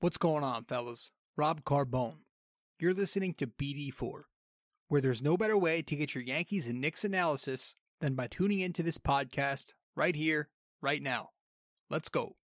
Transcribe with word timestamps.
What's 0.00 0.16
going 0.16 0.44
on, 0.44 0.62
fellas? 0.62 1.10
Rob 1.36 1.64
Carbone. 1.64 2.18
You're 2.78 2.94
listening 2.94 3.34
to 3.34 3.48
BD4, 3.48 4.22
where 4.86 5.00
there's 5.00 5.22
no 5.22 5.36
better 5.36 5.58
way 5.58 5.82
to 5.82 5.96
get 5.96 6.14
your 6.14 6.22
Yankees 6.22 6.68
and 6.68 6.80
Knicks 6.80 7.02
analysis 7.02 7.74
than 8.00 8.14
by 8.14 8.28
tuning 8.28 8.60
into 8.60 8.84
this 8.84 8.96
podcast 8.96 9.72
right 9.96 10.14
here, 10.14 10.50
right 10.80 11.02
now. 11.02 11.30
Let's 11.90 12.08
go. 12.08 12.36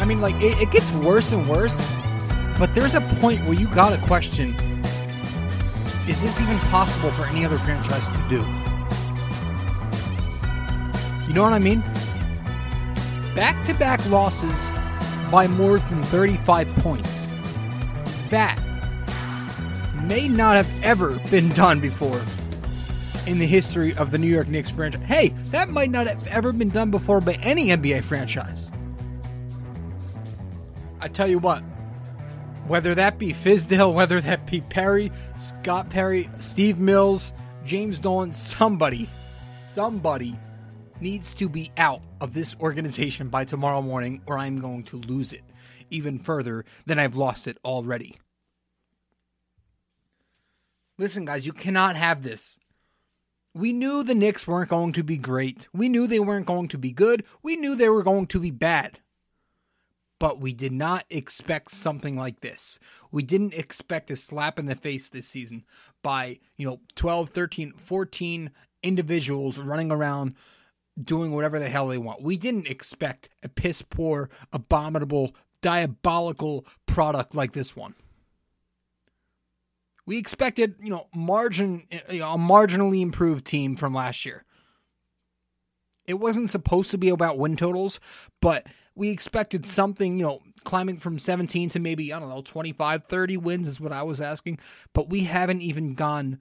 I 0.00 0.06
mean, 0.06 0.20
like, 0.22 0.34
it, 0.36 0.58
it 0.60 0.70
gets 0.70 0.90
worse 0.92 1.30
and 1.30 1.46
worse, 1.46 1.76
but 2.58 2.74
there's 2.74 2.94
a 2.94 3.02
point 3.20 3.44
where 3.44 3.52
you 3.52 3.68
gotta 3.68 3.98
question 4.06 4.56
is 6.08 6.22
this 6.22 6.40
even 6.40 6.58
possible 6.70 7.10
for 7.12 7.24
any 7.26 7.44
other 7.44 7.58
franchise 7.58 8.08
to 8.08 8.28
do? 8.28 8.38
You 11.28 11.34
know 11.34 11.44
what 11.44 11.52
I 11.52 11.60
mean? 11.60 11.80
Back 13.36 13.64
to 13.66 13.74
back 13.74 14.04
losses 14.06 14.68
by 15.30 15.46
more 15.46 15.78
than 15.78 16.02
35 16.04 16.66
points. 16.78 17.28
That 18.30 18.58
may 20.04 20.26
not 20.26 20.56
have 20.56 20.68
ever 20.82 21.20
been 21.30 21.50
done 21.50 21.78
before 21.78 22.20
in 23.26 23.38
the 23.38 23.46
history 23.46 23.94
of 23.94 24.10
the 24.10 24.18
New 24.18 24.26
York 24.26 24.48
Knicks 24.48 24.70
franchise. 24.70 25.02
Hey, 25.04 25.28
that 25.50 25.68
might 25.68 25.90
not 25.90 26.08
have 26.08 26.26
ever 26.26 26.52
been 26.52 26.70
done 26.70 26.90
before 26.90 27.20
by 27.20 27.34
any 27.34 27.68
NBA 27.68 28.02
franchise. 28.02 28.69
I 31.00 31.08
tell 31.08 31.28
you 31.28 31.38
what, 31.38 31.60
whether 32.66 32.94
that 32.94 33.18
be 33.18 33.32
Fizdale, 33.32 33.92
whether 33.94 34.20
that 34.20 34.46
be 34.50 34.60
Perry, 34.60 35.10
Scott 35.38 35.88
Perry, 35.88 36.28
Steve 36.38 36.78
Mills, 36.78 37.32
James 37.64 37.98
Dolan, 37.98 38.32
somebody, 38.32 39.08
somebody 39.70 40.38
needs 41.00 41.34
to 41.34 41.48
be 41.48 41.70
out 41.76 42.02
of 42.20 42.34
this 42.34 42.54
organization 42.60 43.28
by 43.28 43.44
tomorrow 43.44 43.80
morning, 43.80 44.20
or 44.26 44.38
I'm 44.38 44.60
going 44.60 44.84
to 44.84 44.96
lose 44.96 45.32
it 45.32 45.42
even 45.90 46.18
further 46.18 46.64
than 46.86 46.98
I've 46.98 47.16
lost 47.16 47.46
it 47.46 47.58
already. 47.64 48.18
Listen, 50.98 51.24
guys, 51.24 51.46
you 51.46 51.52
cannot 51.52 51.96
have 51.96 52.22
this. 52.22 52.58
We 53.54 53.72
knew 53.72 54.04
the 54.04 54.14
Knicks 54.14 54.46
weren't 54.46 54.70
going 54.70 54.92
to 54.92 55.02
be 55.02 55.16
great. 55.16 55.66
We 55.72 55.88
knew 55.88 56.06
they 56.06 56.20
weren't 56.20 56.46
going 56.46 56.68
to 56.68 56.78
be 56.78 56.92
good. 56.92 57.24
We 57.42 57.56
knew 57.56 57.74
they 57.74 57.88
were 57.88 58.02
going 58.02 58.26
to 58.28 58.38
be 58.38 58.50
bad. 58.50 59.00
But 60.20 60.38
we 60.38 60.52
did 60.52 60.72
not 60.72 61.04
expect 61.10 61.72
something 61.72 62.16
like 62.16 62.40
this. 62.40 62.78
We 63.10 63.24
didn't 63.24 63.54
expect 63.54 64.10
a 64.12 64.16
slap 64.16 64.58
in 64.58 64.66
the 64.66 64.76
face 64.76 65.08
this 65.08 65.26
season 65.26 65.64
by, 66.02 66.38
you 66.56 66.68
know, 66.68 66.80
12, 66.94 67.30
13, 67.30 67.72
14 67.72 68.50
individuals 68.82 69.58
running 69.58 69.90
around 69.90 70.36
doing 71.02 71.32
whatever 71.32 71.58
the 71.58 71.68
hell 71.68 71.88
they 71.88 71.98
want. 71.98 72.22
We 72.22 72.36
didn't 72.36 72.68
expect 72.68 73.30
a 73.42 73.48
piss 73.48 73.82
poor, 73.82 74.30
abominable, 74.52 75.34
diabolical 75.62 76.66
product 76.86 77.34
like 77.34 77.52
this 77.52 77.74
one. 77.74 77.94
We 80.06 80.18
expected, 80.18 80.74
you 80.82 80.90
know, 80.90 81.06
margin, 81.14 81.84
you 82.10 82.20
know, 82.20 82.32
a 82.32 82.38
marginally 82.38 83.00
improved 83.00 83.46
team 83.46 83.76
from 83.76 83.94
last 83.94 84.24
year. 84.26 84.44
It 86.06 86.14
wasn't 86.14 86.50
supposed 86.50 86.90
to 86.90 86.98
be 86.98 87.08
about 87.08 87.38
win 87.38 87.56
totals, 87.56 88.00
but 88.40 88.66
we 88.94 89.10
expected 89.10 89.66
something, 89.66 90.18
you 90.18 90.24
know, 90.24 90.40
climbing 90.64 90.98
from 90.98 91.18
17 91.18 91.70
to 91.70 91.78
maybe, 91.78 92.12
I 92.12 92.18
don't 92.18 92.28
know, 92.28 92.42
25, 92.42 93.04
30 93.04 93.36
wins 93.38 93.68
is 93.68 93.80
what 93.80 93.92
I 93.92 94.02
was 94.02 94.20
asking, 94.20 94.58
but 94.92 95.08
we 95.08 95.24
haven't 95.24 95.62
even 95.62 95.94
gone 95.94 96.40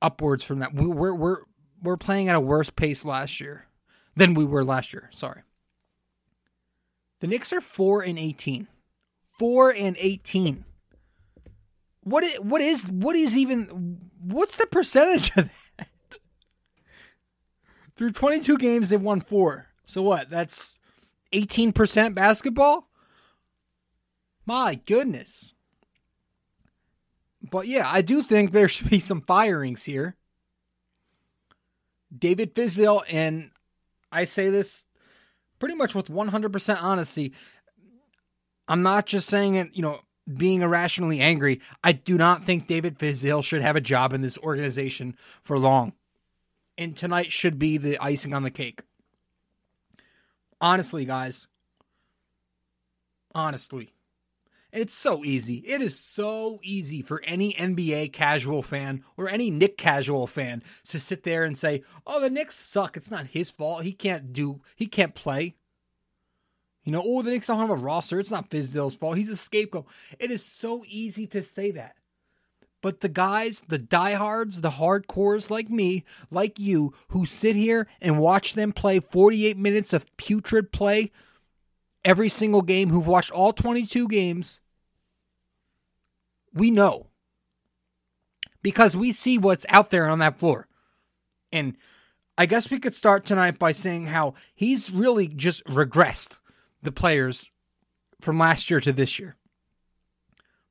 upwards 0.00 0.44
from 0.44 0.58
that. 0.60 0.74
We, 0.74 0.86
we're 0.86 1.14
we're 1.14 1.38
we're 1.82 1.96
playing 1.96 2.28
at 2.28 2.36
a 2.36 2.40
worse 2.40 2.70
pace 2.70 3.04
last 3.04 3.40
year 3.40 3.66
than 4.16 4.34
we 4.34 4.44
were 4.44 4.64
last 4.64 4.92
year. 4.92 5.10
Sorry. 5.12 5.42
The 7.20 7.26
Knicks 7.26 7.52
are 7.52 7.60
4 7.60 8.02
and 8.02 8.18
18. 8.18 8.66
4 9.38 9.70
and 9.70 9.96
18. 9.98 10.64
What 12.04 12.24
is, 12.24 12.34
what 12.40 12.60
is 12.60 12.84
what 12.88 13.14
is 13.14 13.36
even 13.36 14.00
what's 14.20 14.56
the 14.56 14.66
percentage 14.66 15.30
of 15.36 15.48
that? 15.78 15.88
Through 17.94 18.12
22 18.12 18.58
games 18.58 18.88
they've 18.88 19.00
won 19.00 19.20
4. 19.20 19.68
So 19.86 20.02
what? 20.02 20.30
That's 20.30 20.76
18% 21.32 22.14
basketball? 22.14 22.88
My 24.46 24.74
goodness. 24.74 25.54
But 27.50 27.66
yeah, 27.66 27.88
I 27.90 28.02
do 28.02 28.22
think 28.22 28.52
there 28.52 28.68
should 28.68 28.90
be 28.90 29.00
some 29.00 29.20
firings 29.20 29.82
here. 29.82 30.16
David 32.16 32.54
Fizdale, 32.54 33.02
and 33.10 33.50
I 34.10 34.24
say 34.24 34.50
this 34.50 34.84
pretty 35.58 35.74
much 35.74 35.94
with 35.94 36.08
100% 36.08 36.82
honesty. 36.82 37.32
I'm 38.68 38.82
not 38.82 39.06
just 39.06 39.28
saying 39.28 39.54
it, 39.56 39.74
you 39.74 39.82
know, 39.82 40.00
being 40.36 40.62
irrationally 40.62 41.20
angry. 41.20 41.60
I 41.82 41.92
do 41.92 42.16
not 42.16 42.44
think 42.44 42.66
David 42.66 42.98
Fizdale 42.98 43.42
should 43.42 43.62
have 43.62 43.76
a 43.76 43.80
job 43.80 44.12
in 44.12 44.22
this 44.22 44.38
organization 44.38 45.16
for 45.42 45.58
long. 45.58 45.94
And 46.78 46.96
tonight 46.96 47.32
should 47.32 47.58
be 47.58 47.76
the 47.76 47.98
icing 47.98 48.34
on 48.34 48.44
the 48.44 48.50
cake. 48.50 48.82
Honestly, 50.62 51.04
guys. 51.04 51.48
Honestly. 53.34 53.92
And 54.72 54.80
it's 54.80 54.94
so 54.94 55.24
easy. 55.24 55.56
It 55.56 55.82
is 55.82 55.98
so 55.98 56.60
easy 56.62 57.02
for 57.02 57.20
any 57.24 57.52
NBA 57.54 58.12
casual 58.12 58.62
fan 58.62 59.02
or 59.18 59.28
any 59.28 59.50
Knick 59.50 59.76
casual 59.76 60.26
fan 60.28 60.62
to 60.88 61.00
sit 61.00 61.24
there 61.24 61.44
and 61.44 61.58
say, 61.58 61.82
"Oh, 62.06 62.20
the 62.20 62.30
Knicks 62.30 62.56
suck. 62.56 62.96
It's 62.96 63.10
not 63.10 63.26
his 63.26 63.50
fault. 63.50 63.82
He 63.82 63.92
can't 63.92 64.32
do. 64.32 64.62
He 64.76 64.86
can't 64.86 65.16
play." 65.16 65.56
You 66.84 66.92
know, 66.92 67.02
oh, 67.04 67.22
the 67.22 67.32
Knicks 67.32 67.48
don't 67.48 67.58
have 67.58 67.68
a 67.68 67.74
roster. 67.74 68.18
It's 68.18 68.30
not 68.30 68.48
Fizdale's 68.48 68.94
fault. 68.94 69.18
He's 69.18 69.30
a 69.30 69.36
scapegoat. 69.36 69.86
It 70.18 70.30
is 70.30 70.44
so 70.44 70.84
easy 70.86 71.26
to 71.28 71.42
say 71.42 71.72
that. 71.72 71.96
But 72.82 73.00
the 73.00 73.08
guys, 73.08 73.62
the 73.68 73.78
diehards, 73.78 74.60
the 74.60 74.72
hardcores 74.72 75.48
like 75.50 75.70
me, 75.70 76.04
like 76.30 76.58
you, 76.58 76.92
who 77.08 77.24
sit 77.24 77.56
here 77.56 77.86
and 78.00 78.18
watch 78.18 78.54
them 78.54 78.72
play 78.72 78.98
48 78.98 79.56
minutes 79.56 79.92
of 79.92 80.14
putrid 80.16 80.72
play 80.72 81.12
every 82.04 82.28
single 82.28 82.62
game, 82.62 82.90
who've 82.90 83.06
watched 83.06 83.30
all 83.30 83.52
22 83.52 84.08
games, 84.08 84.60
we 86.52 86.72
know. 86.72 87.06
Because 88.62 88.96
we 88.96 89.12
see 89.12 89.38
what's 89.38 89.66
out 89.68 89.90
there 89.90 90.08
on 90.08 90.18
that 90.18 90.38
floor. 90.38 90.66
And 91.52 91.76
I 92.36 92.46
guess 92.46 92.70
we 92.70 92.80
could 92.80 92.94
start 92.94 93.24
tonight 93.24 93.58
by 93.58 93.70
saying 93.70 94.06
how 94.06 94.34
he's 94.54 94.90
really 94.90 95.28
just 95.28 95.64
regressed 95.66 96.38
the 96.82 96.92
players 96.92 97.50
from 98.20 98.38
last 98.38 98.70
year 98.70 98.80
to 98.80 98.92
this 98.92 99.18
year. 99.20 99.36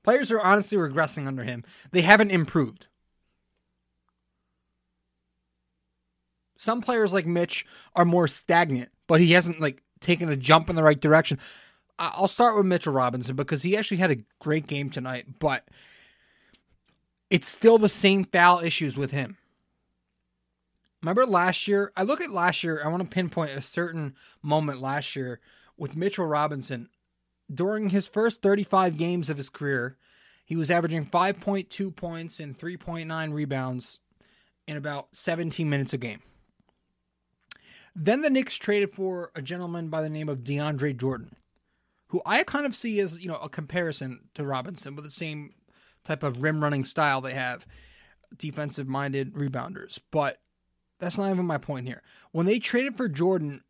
Players 0.03 0.31
are 0.31 0.41
honestly 0.41 0.77
regressing 0.77 1.27
under 1.27 1.43
him. 1.43 1.63
They 1.91 2.01
haven't 2.01 2.31
improved. 2.31 2.87
Some 6.57 6.81
players 6.81 7.11
like 7.11 7.25
Mitch 7.25 7.65
are 7.95 8.05
more 8.05 8.27
stagnant, 8.27 8.89
but 9.07 9.19
he 9.19 9.31
hasn't 9.31 9.59
like 9.59 9.81
taken 9.99 10.29
a 10.29 10.35
jump 10.35 10.69
in 10.69 10.75
the 10.75 10.83
right 10.83 10.99
direction. 10.99 11.39
I'll 11.97 12.27
start 12.27 12.55
with 12.55 12.65
Mitchell 12.65 12.93
Robinson 12.93 13.35
because 13.35 13.63
he 13.63 13.77
actually 13.77 13.97
had 13.97 14.11
a 14.11 14.23
great 14.39 14.67
game 14.67 14.89
tonight, 14.89 15.39
but 15.39 15.67
it's 17.29 17.49
still 17.49 17.77
the 17.77 17.89
same 17.89 18.25
foul 18.25 18.59
issues 18.59 18.97
with 18.97 19.11
him. 19.11 19.37
Remember 21.01 21.25
last 21.25 21.67
year? 21.67 21.91
I 21.95 22.03
look 22.03 22.21
at 22.21 22.31
last 22.31 22.63
year, 22.63 22.81
I 22.83 22.87
want 22.87 23.03
to 23.03 23.09
pinpoint 23.09 23.51
a 23.51 23.61
certain 23.61 24.15
moment 24.41 24.81
last 24.81 25.15
year 25.15 25.39
with 25.77 25.95
Mitchell 25.95 26.25
Robinson. 26.25 26.89
During 27.53 27.89
his 27.89 28.07
first 28.07 28.41
35 28.41 28.97
games 28.97 29.29
of 29.29 29.37
his 29.37 29.49
career, 29.49 29.97
he 30.45 30.55
was 30.55 30.71
averaging 30.71 31.05
5.2 31.05 31.95
points 31.95 32.39
and 32.39 32.57
3.9 32.57 33.33
rebounds 33.33 33.99
in 34.67 34.77
about 34.77 35.07
17 35.13 35.69
minutes 35.69 35.93
a 35.93 35.97
game. 35.97 36.21
Then 37.95 38.21
the 38.21 38.29
Knicks 38.29 38.55
traded 38.55 38.93
for 38.93 39.31
a 39.35 39.41
gentleman 39.41 39.89
by 39.89 40.01
the 40.01 40.09
name 40.09 40.29
of 40.29 40.43
DeAndre 40.43 40.97
Jordan, 40.97 41.35
who 42.07 42.21
I 42.25 42.43
kind 42.43 42.65
of 42.65 42.75
see 42.75 42.99
as, 43.01 43.19
you 43.19 43.27
know, 43.27 43.35
a 43.35 43.49
comparison 43.49 44.29
to 44.35 44.45
Robinson 44.45 44.95
with 44.95 45.03
the 45.03 45.11
same 45.11 45.53
type 46.05 46.23
of 46.23 46.41
rim 46.41 46.63
running 46.63 46.85
style 46.85 47.21
they 47.21 47.33
have, 47.33 47.65
defensive 48.37 48.87
minded 48.87 49.33
rebounders. 49.33 49.99
But 50.09 50.39
that's 50.99 51.17
not 51.17 51.31
even 51.31 51.45
my 51.45 51.57
point 51.57 51.87
here. 51.87 52.01
When 52.31 52.45
they 52.45 52.59
traded 52.59 52.95
for 52.95 53.09
Jordan, 53.09 53.61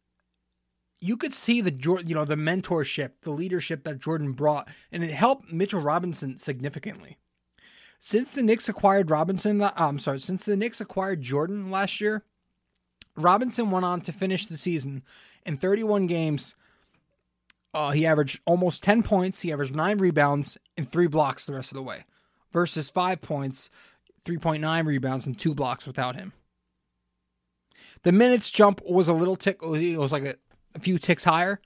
you 1.01 1.17
could 1.17 1.33
see 1.33 1.61
the 1.61 1.73
you 2.05 2.13
know, 2.15 2.25
the 2.25 2.35
mentorship, 2.35 3.11
the 3.23 3.31
leadership 3.31 3.83
that 3.83 3.99
Jordan 3.99 4.33
brought, 4.33 4.69
and 4.91 5.03
it 5.03 5.11
helped 5.11 5.51
Mitchell 5.51 5.81
Robinson 5.81 6.37
significantly. 6.37 7.17
Since 7.99 8.31
the 8.31 8.43
Knicks 8.43 8.69
acquired 8.69 9.09
Robinson, 9.09 9.61
uh, 9.61 9.71
I'm 9.75 9.99
sorry, 9.99 10.19
since 10.19 10.43
the 10.43 10.55
Knicks 10.55 10.79
acquired 10.79 11.21
Jordan 11.21 11.71
last 11.71 11.99
year, 11.99 12.23
Robinson 13.15 13.71
went 13.71 13.85
on 13.85 14.01
to 14.01 14.11
finish 14.11 14.45
the 14.45 14.57
season 14.57 15.03
in 15.45 15.57
31 15.57 16.07
games. 16.07 16.55
Uh, 17.73 17.91
he 17.91 18.05
averaged 18.05 18.39
almost 18.45 18.83
10 18.83 19.01
points. 19.03 19.41
He 19.41 19.51
averaged 19.51 19.75
nine 19.75 19.97
rebounds 19.97 20.57
and 20.77 20.89
three 20.89 21.07
blocks 21.07 21.45
the 21.45 21.53
rest 21.53 21.71
of 21.71 21.77
the 21.77 21.83
way, 21.83 22.05
versus 22.51 22.89
five 22.89 23.21
points, 23.21 23.69
3.9 24.23 24.85
rebounds, 24.85 25.25
and 25.25 25.37
two 25.37 25.55
blocks 25.55 25.87
without 25.87 26.15
him. 26.15 26.33
The 28.03 28.11
minutes 28.11 28.51
jump 28.51 28.81
was 28.83 29.07
a 29.07 29.13
little 29.13 29.35
tick. 29.35 29.59
It 29.61 29.97
was 29.97 30.11
like 30.11 30.25
a, 30.25 30.35
a 30.75 30.79
few 30.79 30.97
ticks 30.97 31.23
higher, 31.23 31.59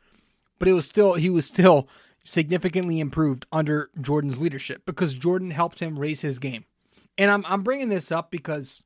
but 0.59 0.67
it 0.67 0.73
was 0.73 0.85
still 0.85 1.13
he 1.15 1.29
was 1.29 1.45
still 1.45 1.87
significantly 2.23 2.99
improved 2.99 3.45
under 3.51 3.89
Jordan's 4.01 4.39
leadership 4.39 4.85
because 4.85 5.13
Jordan 5.13 5.51
helped 5.51 5.79
him 5.79 5.99
raise 5.99 6.21
his 6.21 6.39
game. 6.39 6.65
And 7.17 7.31
I'm 7.31 7.45
I'm 7.47 7.63
bringing 7.63 7.89
this 7.89 8.11
up 8.11 8.31
because 8.31 8.83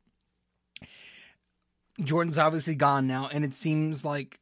Jordan's 2.02 2.38
obviously 2.38 2.76
gone 2.76 3.08
now, 3.08 3.30
and 3.32 3.44
it 3.44 3.56
seems 3.56 4.06
like 4.06 4.40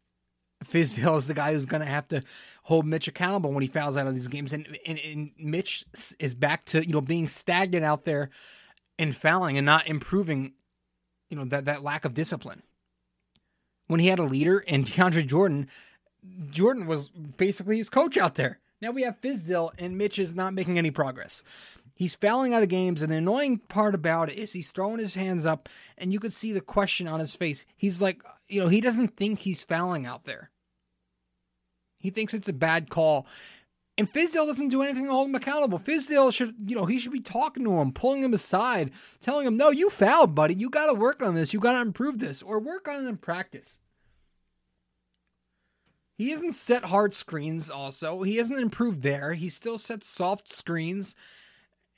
Fizdale 0.66 1.18
is 1.18 1.28
the 1.28 1.34
guy 1.34 1.54
who's 1.54 1.66
going 1.66 1.82
to 1.82 1.88
have 1.88 2.08
to 2.10 2.24
hold 2.64 2.86
Mitch 2.86 3.08
accountable 3.08 3.52
when 3.52 3.62
he 3.62 3.68
fouls 3.68 3.96
out 3.96 4.08
of 4.08 4.16
these 4.16 4.28
games. 4.28 4.54
And, 4.54 4.78
and, 4.86 5.00
and 5.00 5.32
Mitch 5.38 5.86
is 6.20 6.34
back 6.34 6.66
to 6.66 6.86
you 6.86 6.94
know 6.94 7.02
being 7.02 7.28
stagnant 7.28 7.86
out 7.86 8.06
there 8.06 8.30
and 9.00 9.16
fouling 9.16 9.58
and 9.58 9.66
not 9.66 9.88
improving. 9.88 10.54
You 11.30 11.38
know 11.38 11.46
that 11.46 11.66
that 11.66 11.84
lack 11.84 12.06
of 12.06 12.14
discipline. 12.14 12.64
When 13.88 14.00
he 14.00 14.08
had 14.08 14.20
a 14.20 14.24
leader 14.24 14.64
and 14.68 14.86
DeAndre 14.88 15.26
Jordan, 15.26 15.68
Jordan 16.50 16.88
was 16.88 17.10
basically 17.10 17.78
his 17.78 17.90
coach 17.90 18.18
out 18.18 18.36
there. 18.36 18.60
Now 18.82 18.92
we 18.92 19.04
have 19.04 19.22
Fizdale, 19.22 19.72
and 19.80 19.98
Mitch 19.98 20.20
is 20.20 20.36
not 20.36 20.54
making 20.54 20.78
any 20.78 20.92
progress. 20.92 21.42
He's 21.96 22.14
fouling 22.14 22.54
out 22.54 22.62
of 22.62 22.70
games, 22.70 23.02
and 23.02 23.12
the 23.12 23.18
annoying 23.18 23.58
part 23.58 23.96
about 23.96 24.30
it 24.30 24.38
is 24.38 24.54
he's 24.54 24.72
throwing 24.72 25.00
his 25.00 25.16
hands 25.16 25.48
up, 25.48 25.68
and 25.98 26.14
you 26.14 26.20
could 26.20 26.34
see 26.34 26.52
the 26.52 26.62
question 26.62 27.08
on 27.08 27.20
his 27.20 27.36
face. 27.36 27.66
He's 27.76 28.00
like, 28.00 28.22
you 28.48 28.62
know, 28.62 28.68
he 28.68 28.82
doesn't 28.82 29.18
think 29.18 29.40
he's 29.40 29.64
fouling 29.64 30.06
out 30.06 30.26
there. 30.26 30.52
He 31.98 32.12
thinks 32.12 32.36
it's 32.36 32.48
a 32.48 32.54
bad 32.54 32.92
call. 32.92 33.26
And 34.00 34.12
Fizdale 34.14 34.46
doesn't 34.46 34.70
do 34.70 34.84
anything 34.84 35.06
to 35.06 35.12
hold 35.12 35.30
him 35.30 35.36
accountable. 35.36 35.80
Fizdale 35.80 36.32
should, 36.32 36.54
you 36.68 36.76
know, 36.76 36.86
he 36.86 37.00
should 37.00 37.12
be 37.12 37.20
talking 37.20 37.64
to 37.64 37.80
him, 37.80 37.92
pulling 37.92 38.24
him 38.24 38.34
aside, 38.34 38.92
telling 39.20 39.48
him, 39.48 39.58
no, 39.58 39.72
you 39.72 39.90
fouled, 39.90 40.36
buddy. 40.36 40.54
You 40.54 40.70
got 40.70 40.86
to 40.86 40.94
work 40.94 41.24
on 41.24 41.34
this. 41.34 41.52
You 41.52 41.60
got 41.60 41.74
to 41.74 41.82
improve 41.82 42.20
this 42.20 42.44
or 42.44 42.60
work 42.60 42.88
on 42.88 43.06
it 43.06 43.10
in 43.10 43.18
practice. 43.18 43.80
He 46.16 46.30
hasn't 46.30 46.54
set 46.54 46.86
hard 46.86 47.16
screens 47.16 47.72
also. 47.72 48.22
He 48.22 48.38
hasn't 48.38 48.60
improved 48.60 49.02
there. 49.02 49.34
He 49.34 49.50
still 49.50 49.80
sets 49.80 50.08
soft 50.08 50.54
screens. 50.54 51.16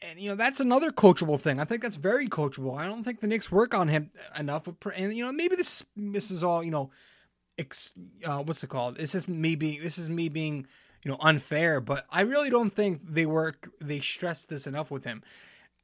And, 0.01 0.19
you 0.19 0.29
know, 0.29 0.35
that's 0.35 0.61
another 0.61 0.91
coachable 0.91 1.39
thing. 1.39 1.59
I 1.59 1.65
think 1.65 1.81
that's 1.81 1.97
very 1.97 2.29
coachable. 2.29 2.77
I 2.77 2.87
don't 2.87 3.03
think 3.03 3.19
the 3.19 3.27
Knicks 3.27 3.51
work 3.51 3.73
on 3.73 3.89
him 3.89 4.11
enough. 4.37 4.69
And, 4.95 5.15
you 5.15 5.25
know, 5.25 5.33
maybe 5.33 5.57
this, 5.57 5.83
this 5.97 6.31
is 6.31 6.43
all, 6.43 6.63
you 6.63 6.71
know, 6.71 6.91
ex, 7.57 7.93
uh, 8.23 8.39
what's 8.39 8.63
it 8.63 8.69
called? 8.69 8.95
This 8.95 9.15
isn't 9.15 9.41
me 9.41 9.55
being, 9.55 9.81
this 9.81 9.97
is 9.97 10.09
me 10.09 10.29
being, 10.29 10.67
you 11.03 11.11
know, 11.11 11.17
unfair, 11.19 11.79
but 11.79 12.05
I 12.09 12.21
really 12.21 12.49
don't 12.49 12.75
think 12.75 13.01
they 13.03 13.25
work, 13.25 13.69
they 13.79 13.99
stress 13.99 14.43
this 14.43 14.67
enough 14.67 14.91
with 14.91 15.05
him. 15.05 15.23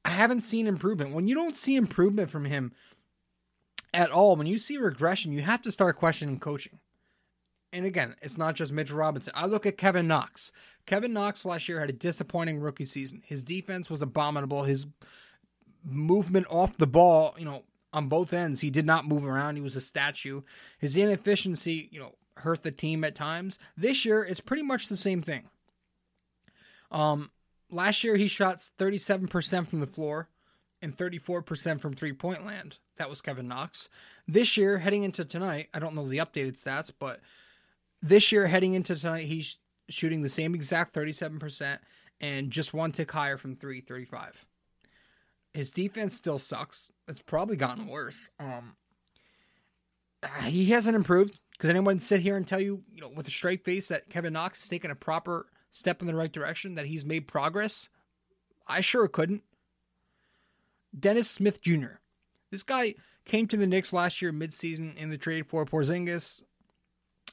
I 0.03 0.09
haven't 0.09 0.41
seen 0.41 0.67
improvement. 0.67 1.13
When 1.13 1.27
you 1.27 1.35
don't 1.35 1.55
see 1.55 1.75
improvement 1.75 2.29
from 2.29 2.45
him 2.45 2.73
at 3.93 4.11
all, 4.11 4.35
when 4.35 4.47
you 4.47 4.57
see 4.57 4.77
regression, 4.77 5.31
you 5.31 5.41
have 5.41 5.61
to 5.63 5.71
start 5.71 5.97
questioning 5.97 6.39
coaching 6.39 6.79
and 7.75 7.85
again, 7.85 8.15
it's 8.21 8.37
not 8.37 8.55
just 8.55 8.71
Mitchell 8.71 8.97
Robinson. 8.97 9.33
I 9.35 9.47
look 9.47 9.65
at 9.65 9.77
Kevin 9.77 10.07
Knox. 10.07 10.49
Kevin 10.85 11.11
Knox 11.11 11.43
last 11.43 11.67
year 11.67 11.81
had 11.81 11.89
a 11.89 11.93
disappointing 11.93 12.59
rookie 12.59 12.85
season. 12.85 13.21
His 13.25 13.43
defense 13.43 13.89
was 13.89 14.01
abominable. 14.01 14.63
His 14.63 14.87
movement 15.83 16.47
off 16.49 16.77
the 16.77 16.87
ball, 16.87 17.35
you 17.37 17.43
know, 17.43 17.63
on 17.91 18.07
both 18.07 18.31
ends, 18.31 18.61
he 18.61 18.69
did 18.69 18.85
not 18.85 19.07
move 19.07 19.25
around. 19.25 19.57
He 19.57 19.61
was 19.61 19.75
a 19.75 19.81
statue. 19.81 20.41
His 20.79 20.95
inefficiency, 20.95 21.89
you 21.91 21.99
know, 21.99 22.15
hurt 22.37 22.63
the 22.63 22.71
team 22.71 23.03
at 23.03 23.15
times. 23.15 23.59
This 23.77 24.05
year, 24.05 24.23
it's 24.23 24.41
pretty 24.41 24.63
much 24.63 24.87
the 24.87 24.97
same 24.97 25.21
thing. 25.21 25.43
Um, 26.91 27.31
last 27.69 28.03
year 28.03 28.15
he 28.15 28.27
shot 28.27 28.67
37% 28.77 29.67
from 29.67 29.79
the 29.79 29.87
floor 29.87 30.29
and 30.81 30.95
34% 30.95 31.79
from 31.79 31.93
three 31.93 32.13
point 32.13 32.45
land. 32.45 32.77
That 32.97 33.09
was 33.09 33.21
Kevin 33.21 33.47
Knox. 33.47 33.89
This 34.27 34.55
year, 34.55 34.77
heading 34.77 35.03
into 35.03 35.25
tonight, 35.25 35.67
I 35.73 35.79
don't 35.79 35.95
know 35.95 36.07
the 36.07 36.19
updated 36.19 36.61
stats, 36.61 36.91
but 36.97 37.19
this 38.01 38.31
year, 38.31 38.47
heading 38.47 38.73
into 38.73 38.95
tonight, 38.95 39.25
he's 39.25 39.57
shooting 39.89 40.21
the 40.21 40.29
same 40.29 40.55
exact 40.55 40.93
37% 40.93 41.79
and 42.21 42.51
just 42.51 42.73
one 42.73 42.91
tick 42.91 43.11
higher 43.11 43.37
from 43.37 43.55
335. 43.55 44.45
His 45.53 45.71
defense 45.71 46.15
still 46.15 46.39
sucks. 46.39 46.89
It's 47.07 47.21
probably 47.21 47.55
gotten 47.55 47.87
worse. 47.87 48.29
Um, 48.39 48.75
he 50.43 50.65
hasn't 50.67 50.95
improved. 50.95 51.39
Could 51.59 51.69
anyone 51.69 51.99
sit 51.99 52.19
here 52.19 52.35
and 52.35 52.47
tell 52.47 52.59
you, 52.59 52.83
you 52.91 53.01
know, 53.01 53.09
with 53.15 53.27
a 53.27 53.31
straight 53.31 53.63
face 53.63 53.87
that 53.87 54.09
Kevin 54.09 54.33
Knox 54.33 54.59
has 54.59 54.69
taken 54.69 54.91
a 54.91 54.95
proper 54.95 55.47
step 55.71 56.01
in 56.01 56.07
the 56.07 56.15
right 56.15 56.31
direction, 56.31 56.75
that 56.75 56.85
he's 56.85 57.05
made 57.05 57.27
progress? 57.27 57.89
I 58.67 58.81
sure 58.81 59.07
couldn't. 59.07 59.43
Dennis 60.97 61.29
Smith 61.29 61.61
Jr. 61.61 61.99
This 62.51 62.63
guy 62.63 62.95
came 63.25 63.47
to 63.47 63.57
the 63.57 63.67
Knicks 63.67 63.93
last 63.93 64.21
year 64.21 64.31
midseason 64.31 64.95
in 64.97 65.09
the 65.09 65.17
trade 65.17 65.47
for 65.47 65.65
Porzingis 65.65 66.41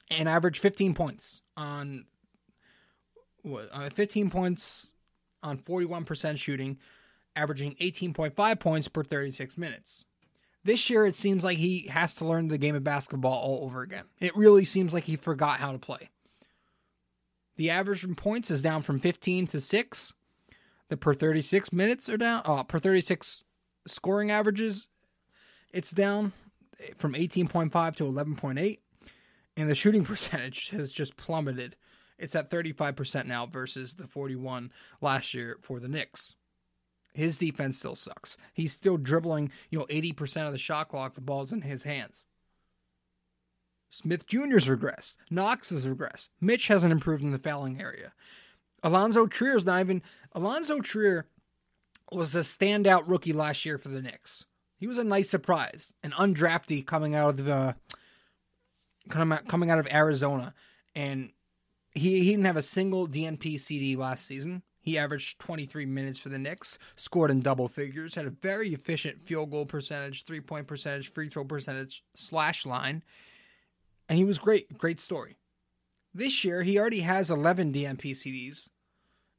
and 0.09 0.27
averaged 0.27 0.61
15 0.61 0.93
points 0.93 1.41
on 1.55 2.05
uh, 3.71 3.89
15 3.89 4.29
points 4.29 4.91
on 5.41 5.57
41% 5.57 6.37
shooting, 6.37 6.77
averaging 7.35 7.75
18.5 7.75 8.59
points 8.59 8.87
per 8.87 9.03
36 9.03 9.57
minutes. 9.57 10.05
This 10.63 10.89
year, 10.89 11.05
it 11.05 11.15
seems 11.15 11.43
like 11.43 11.57
he 11.57 11.87
has 11.87 12.15
to 12.15 12.25
learn 12.25 12.47
the 12.47 12.57
game 12.57 12.75
of 12.75 12.83
basketball 12.83 13.33
all 13.33 13.65
over 13.65 13.81
again. 13.81 14.05
It 14.19 14.35
really 14.35 14.65
seems 14.65 14.93
like 14.93 15.03
he 15.05 15.15
forgot 15.15 15.59
how 15.59 15.71
to 15.71 15.77
play. 15.77 16.09
The 17.57 17.69
average 17.69 18.03
in 18.03 18.15
points 18.15 18.49
is 18.49 18.61
down 18.61 18.81
from 18.81 18.99
15 18.99 19.47
to 19.47 19.61
6. 19.61 20.13
The 20.89 20.97
per 20.97 21.13
36 21.13 21.73
minutes 21.73 22.07
are 22.09 22.17
down. 22.17 22.41
Uh, 22.45 22.63
per 22.63 22.79
36 22.79 23.43
scoring 23.87 24.31
averages, 24.31 24.87
it's 25.73 25.91
down 25.91 26.31
from 26.97 27.13
18.5 27.13 27.95
to 27.97 28.03
11.8 28.05 28.77
and 29.55 29.69
the 29.69 29.75
shooting 29.75 30.03
percentage 30.05 30.69
has 30.69 30.91
just 30.91 31.17
plummeted. 31.17 31.75
It's 32.17 32.35
at 32.35 32.49
35% 32.49 33.25
now 33.25 33.45
versus 33.45 33.93
the 33.93 34.07
41 34.07 34.71
last 35.01 35.33
year 35.33 35.57
for 35.61 35.79
the 35.79 35.87
Knicks. 35.87 36.35
His 37.13 37.37
defense 37.37 37.77
still 37.77 37.95
sucks. 37.95 38.37
He's 38.53 38.73
still 38.73 38.97
dribbling, 38.97 39.51
you 39.69 39.79
know, 39.79 39.85
80% 39.85 40.47
of 40.47 40.51
the 40.51 40.57
shot 40.57 40.89
clock, 40.89 41.13
the 41.13 41.21
ball's 41.21 41.51
in 41.51 41.61
his 41.61 41.83
hands. 41.83 42.25
Smith 43.89 44.25
Jr.'s 44.25 44.67
regressed. 44.67 45.17
Knox 45.29 45.69
has 45.69 45.85
regressed. 45.85 46.29
Mitch 46.41 46.67
hasn't 46.67 46.91
improved 46.91 47.23
in 47.23 47.31
the 47.31 47.37
fouling 47.37 47.79
area. 47.79 48.13
Alonzo 48.81 49.27
Trier's 49.27 49.65
not 49.65 49.81
even. 49.81 50.01
Alonzo 50.33 50.79
Trier 50.79 51.27
was 52.11 52.35
a 52.35 52.39
standout 52.39 53.03
rookie 53.07 53.33
last 53.33 53.65
year 53.65 53.77
for 53.77 53.89
the 53.89 54.01
Knicks. 54.01 54.45
He 54.77 54.87
was 54.87 54.97
a 54.97 55.03
nice 55.03 55.29
surprise, 55.29 55.93
an 56.01 56.11
undrafty 56.11 56.85
coming 56.85 57.15
out 57.15 57.39
of 57.39 57.45
the 57.45 57.75
coming 59.09 59.69
out 59.69 59.79
of 59.79 59.87
Arizona, 59.91 60.53
and 60.95 61.31
he, 61.91 62.19
he 62.23 62.31
didn't 62.31 62.45
have 62.45 62.57
a 62.57 62.61
single 62.61 63.07
DNP 63.07 63.59
CD 63.59 63.95
last 63.95 64.25
season. 64.25 64.63
He 64.83 64.97
averaged 64.97 65.39
23 65.39 65.85
minutes 65.85 66.19
for 66.19 66.27
the 66.27 66.37
Knicks, 66.37 66.77
scored 66.97 67.31
in 67.31 67.39
double 67.39 67.69
figures, 67.69 68.15
had 68.15 68.25
a 68.25 68.29
very 68.29 68.73
efficient 68.73 69.25
field 69.25 69.49
goal 69.49 69.65
percentage, 69.65 70.25
three 70.25 70.41
point 70.41 70.67
percentage, 70.67 71.11
free 71.13 71.29
throw 71.29 71.45
percentage, 71.45 72.03
slash 72.13 72.65
line, 72.65 73.01
and 74.09 74.17
he 74.17 74.25
was 74.25 74.37
great. 74.37 74.77
Great 74.77 74.99
story. 74.99 75.37
This 76.13 76.43
year, 76.43 76.63
he 76.63 76.77
already 76.77 76.99
has 76.99 77.31
11 77.31 77.71
DNP 77.71 78.11
CDs, 78.11 78.67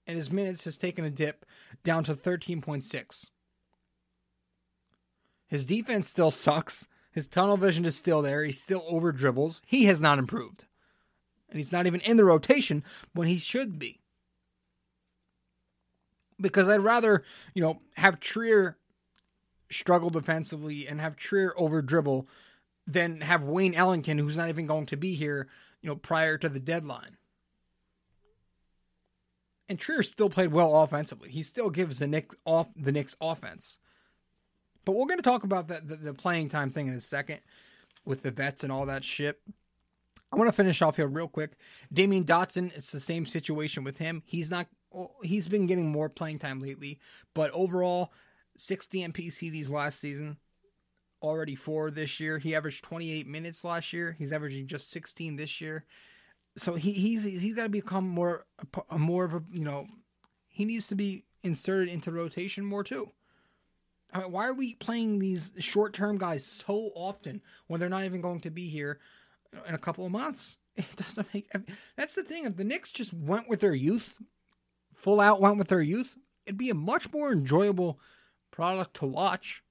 and 0.06 0.16
his 0.16 0.32
minutes 0.32 0.64
has 0.64 0.78
taken 0.78 1.04
a 1.04 1.10
dip 1.10 1.44
down 1.84 2.04
to 2.04 2.14
13.6. 2.14 3.30
His 5.46 5.66
defense 5.66 6.08
still 6.08 6.30
sucks. 6.30 6.88
His 7.12 7.26
tunnel 7.26 7.58
vision 7.58 7.84
is 7.84 7.94
still 7.94 8.22
there. 8.22 8.44
He 8.44 8.50
still 8.50 8.82
over 8.88 9.12
dribbles. 9.12 9.60
He 9.66 9.84
has 9.84 10.00
not 10.00 10.18
improved. 10.18 10.64
And 11.50 11.58
he's 11.58 11.70
not 11.70 11.86
even 11.86 12.00
in 12.00 12.16
the 12.16 12.24
rotation 12.24 12.82
when 13.12 13.28
he 13.28 13.38
should 13.38 13.78
be. 13.78 14.00
Because 16.40 16.68
I'd 16.68 16.80
rather, 16.80 17.22
you 17.54 17.62
know, 17.62 17.80
have 17.94 18.20
Trier 18.20 18.76
struggle 19.70 20.10
defensively 20.10 20.86
and 20.86 21.00
have 21.00 21.16
Trier 21.16 21.54
over 21.56 21.82
dribble 21.82 22.28
than 22.86 23.20
have 23.22 23.44
Wayne 23.44 23.74
Ellington, 23.74 24.18
who's 24.18 24.36
not 24.36 24.48
even 24.48 24.66
going 24.66 24.86
to 24.86 24.96
be 24.96 25.14
here, 25.14 25.48
you 25.80 25.88
know, 25.88 25.96
prior 25.96 26.36
to 26.38 26.48
the 26.48 26.60
deadline. 26.60 27.16
And 29.68 29.78
Trier 29.78 30.02
still 30.02 30.28
played 30.28 30.52
well 30.52 30.82
offensively. 30.82 31.30
He 31.30 31.42
still 31.42 31.70
gives 31.70 31.98
the 31.98 32.06
Knicks 32.06 32.36
off 32.44 32.68
the 32.76 32.92
Knicks 32.92 33.16
offense. 33.20 33.78
But 34.84 34.92
we're 34.92 35.06
going 35.06 35.18
to 35.18 35.22
talk 35.22 35.44
about 35.44 35.68
the, 35.68 35.80
the, 35.82 35.96
the 35.96 36.14
playing 36.14 36.50
time 36.50 36.70
thing 36.70 36.88
in 36.88 36.94
a 36.94 37.00
second 37.00 37.40
with 38.04 38.22
the 38.22 38.30
vets 38.30 38.62
and 38.62 38.70
all 38.70 38.84
that 38.86 39.04
shit. 39.04 39.40
I 40.30 40.36
want 40.36 40.48
to 40.48 40.52
finish 40.52 40.82
off 40.82 40.96
here 40.96 41.06
real 41.06 41.28
quick. 41.28 41.52
Damyean 41.94 42.24
Dotson, 42.24 42.76
it's 42.76 42.92
the 42.92 43.00
same 43.00 43.24
situation 43.24 43.84
with 43.84 43.98
him. 43.98 44.22
He's 44.26 44.50
not 44.50 44.66
he's 45.22 45.48
been 45.48 45.66
getting 45.66 45.90
more 45.90 46.08
playing 46.08 46.38
time 46.38 46.60
lately, 46.60 46.98
but 47.34 47.50
overall 47.52 48.12
60 48.56 49.08
MPCDs 49.08 49.70
last 49.70 50.00
season, 50.00 50.38
already 51.22 51.54
four 51.54 51.90
this 51.90 52.20
year. 52.20 52.38
He 52.38 52.54
averaged 52.54 52.84
28 52.84 53.26
minutes 53.26 53.64
last 53.64 53.92
year. 53.92 54.14
He's 54.18 54.32
averaging 54.32 54.66
just 54.66 54.90
16 54.90 55.36
this 55.36 55.60
year. 55.60 55.84
So 56.56 56.74
he, 56.74 56.92
he's 56.92 57.24
he's 57.24 57.54
got 57.54 57.64
to 57.64 57.68
become 57.68 58.08
more 58.08 58.46
more 58.96 59.24
of 59.24 59.34
a 59.34 59.42
you 59.50 59.64
know 59.64 59.86
he 60.48 60.64
needs 60.64 60.86
to 60.86 60.94
be 60.94 61.24
inserted 61.42 61.88
into 61.88 62.12
rotation 62.12 62.64
more 62.64 62.84
too. 62.84 63.10
I 64.12 64.20
mean, 64.20 64.30
why 64.30 64.46
are 64.46 64.54
we 64.54 64.74
playing 64.74 65.18
these 65.18 65.52
short 65.58 65.92
term 65.92 66.16
guys 66.16 66.46
so 66.46 66.90
often 66.94 67.42
when 67.66 67.80
they're 67.80 67.88
not 67.88 68.04
even 68.04 68.20
going 68.20 68.40
to 68.40 68.50
be 68.50 68.68
here 68.68 69.00
in 69.66 69.74
a 69.74 69.78
couple 69.78 70.06
of 70.06 70.12
months? 70.12 70.56
It 70.76 70.96
doesn't 70.96 71.32
make. 71.32 71.48
That's 71.96 72.16
the 72.16 72.24
thing. 72.24 72.46
If 72.46 72.56
the 72.56 72.64
Knicks 72.64 72.90
just 72.90 73.14
went 73.14 73.48
with 73.48 73.60
their 73.60 73.76
youth, 73.76 74.20
full 74.96 75.20
out 75.20 75.40
went 75.40 75.58
with 75.58 75.68
their 75.68 75.82
youth, 75.82 76.16
it'd 76.46 76.58
be 76.58 76.70
a 76.70 76.74
much 76.74 77.12
more 77.12 77.32
enjoyable 77.32 77.98
product 78.50 78.94
to 78.96 79.06
watch. 79.06 79.62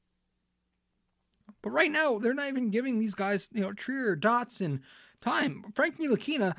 But 1.61 1.71
right 1.71 1.91
now, 1.91 2.19
they're 2.19 2.33
not 2.33 2.49
even 2.49 2.69
giving 2.69 2.99
these 2.99 3.13
guys, 3.13 3.49
you 3.51 3.61
know, 3.61 3.73
Trier, 3.73 4.15
Dotson 4.15 4.81
time. 5.21 5.65
Frank 5.73 5.99
Ntilikina, 5.99 6.55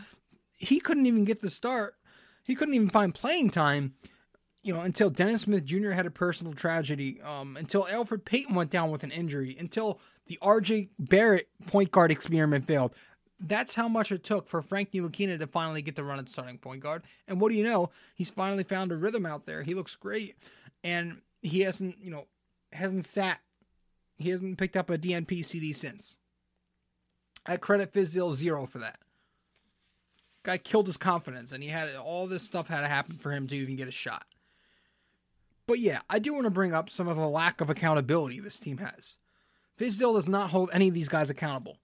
he 0.56 0.80
couldn't 0.80 1.06
even 1.06 1.24
get 1.24 1.40
the 1.40 1.50
start. 1.50 1.94
He 2.42 2.54
couldn't 2.54 2.74
even 2.74 2.90
find 2.90 3.14
playing 3.14 3.50
time, 3.50 3.94
you 4.62 4.72
know, 4.72 4.80
until 4.80 5.10
Dennis 5.10 5.42
Smith 5.42 5.64
Jr. 5.64 5.90
had 5.90 6.06
a 6.06 6.10
personal 6.10 6.52
tragedy, 6.52 7.20
um, 7.22 7.56
until 7.56 7.84
Elfrid 7.84 8.24
Payton 8.24 8.54
went 8.54 8.70
down 8.70 8.90
with 8.90 9.02
an 9.02 9.10
injury, 9.10 9.56
until 9.58 10.00
the 10.26 10.38
RJ 10.42 10.90
Barrett 10.98 11.48
point 11.66 11.90
guard 11.90 12.10
experiment 12.10 12.66
failed. 12.66 12.94
That's 13.46 13.74
how 13.74 13.88
much 13.88 14.10
it 14.10 14.24
took 14.24 14.48
for 14.48 14.62
Frank 14.62 14.92
Ntilikina 14.92 15.38
to 15.38 15.46
finally 15.46 15.82
get 15.82 15.96
the 15.96 16.04
run 16.04 16.18
at 16.18 16.28
starting 16.28 16.58
point 16.58 16.80
guard. 16.80 17.02
And 17.28 17.40
what 17.40 17.50
do 17.50 17.56
you 17.56 17.64
know? 17.64 17.90
He's 18.14 18.30
finally 18.30 18.64
found 18.64 18.90
a 18.90 18.96
rhythm 18.96 19.26
out 19.26 19.44
there. 19.44 19.62
He 19.62 19.74
looks 19.74 19.96
great. 19.96 20.36
And 20.82 21.20
he 21.42 21.60
hasn't, 21.60 21.98
you 22.00 22.10
know, 22.10 22.26
hasn't 22.72 23.06
sat 23.06 23.40
he 24.16 24.30
hasn't 24.30 24.58
picked 24.58 24.76
up 24.76 24.90
a 24.90 24.98
DNP 24.98 25.44
CD 25.44 25.72
since. 25.72 26.18
I 27.46 27.56
credit 27.56 27.92
Fizdale 27.92 28.34
zero 28.34 28.66
for 28.66 28.78
that. 28.78 28.98
Guy 30.42 30.58
killed 30.58 30.86
his 30.86 30.96
confidence, 30.96 31.52
and 31.52 31.62
he 31.62 31.70
had 31.70 31.94
all 31.96 32.26
this 32.26 32.42
stuff 32.42 32.68
had 32.68 32.82
to 32.82 32.88
happen 32.88 33.16
for 33.16 33.32
him 33.32 33.46
to 33.48 33.56
even 33.56 33.76
get 33.76 33.88
a 33.88 33.92
shot. 33.92 34.26
But 35.66 35.78
yeah, 35.78 36.00
I 36.10 36.18
do 36.18 36.34
want 36.34 36.44
to 36.44 36.50
bring 36.50 36.74
up 36.74 36.90
some 36.90 37.08
of 37.08 37.16
the 37.16 37.26
lack 37.26 37.60
of 37.60 37.70
accountability 37.70 38.40
this 38.40 38.60
team 38.60 38.78
has. 38.78 39.16
Fizdale 39.78 40.14
does 40.14 40.28
not 40.28 40.50
hold 40.50 40.70
any 40.72 40.88
of 40.88 40.94
these 40.94 41.08
guys 41.08 41.30
accountable. 41.30 41.78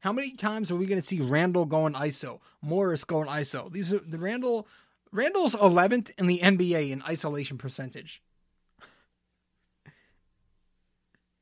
How 0.00 0.12
many 0.12 0.34
times 0.34 0.70
are 0.70 0.76
we 0.76 0.86
going 0.86 1.00
to 1.00 1.06
see 1.06 1.20
Randle 1.20 1.66
going 1.66 1.92
ISO, 1.92 2.40
Morris 2.62 3.04
going 3.04 3.28
ISO? 3.28 3.70
These 3.70 3.92
are 3.92 3.98
the 3.98 4.18
Randle. 4.18 4.66
Randle's 5.12 5.54
11th 5.54 6.10
in 6.18 6.26
the 6.26 6.38
NBA 6.38 6.90
in 6.90 7.02
isolation 7.02 7.58
percentage. 7.58 8.22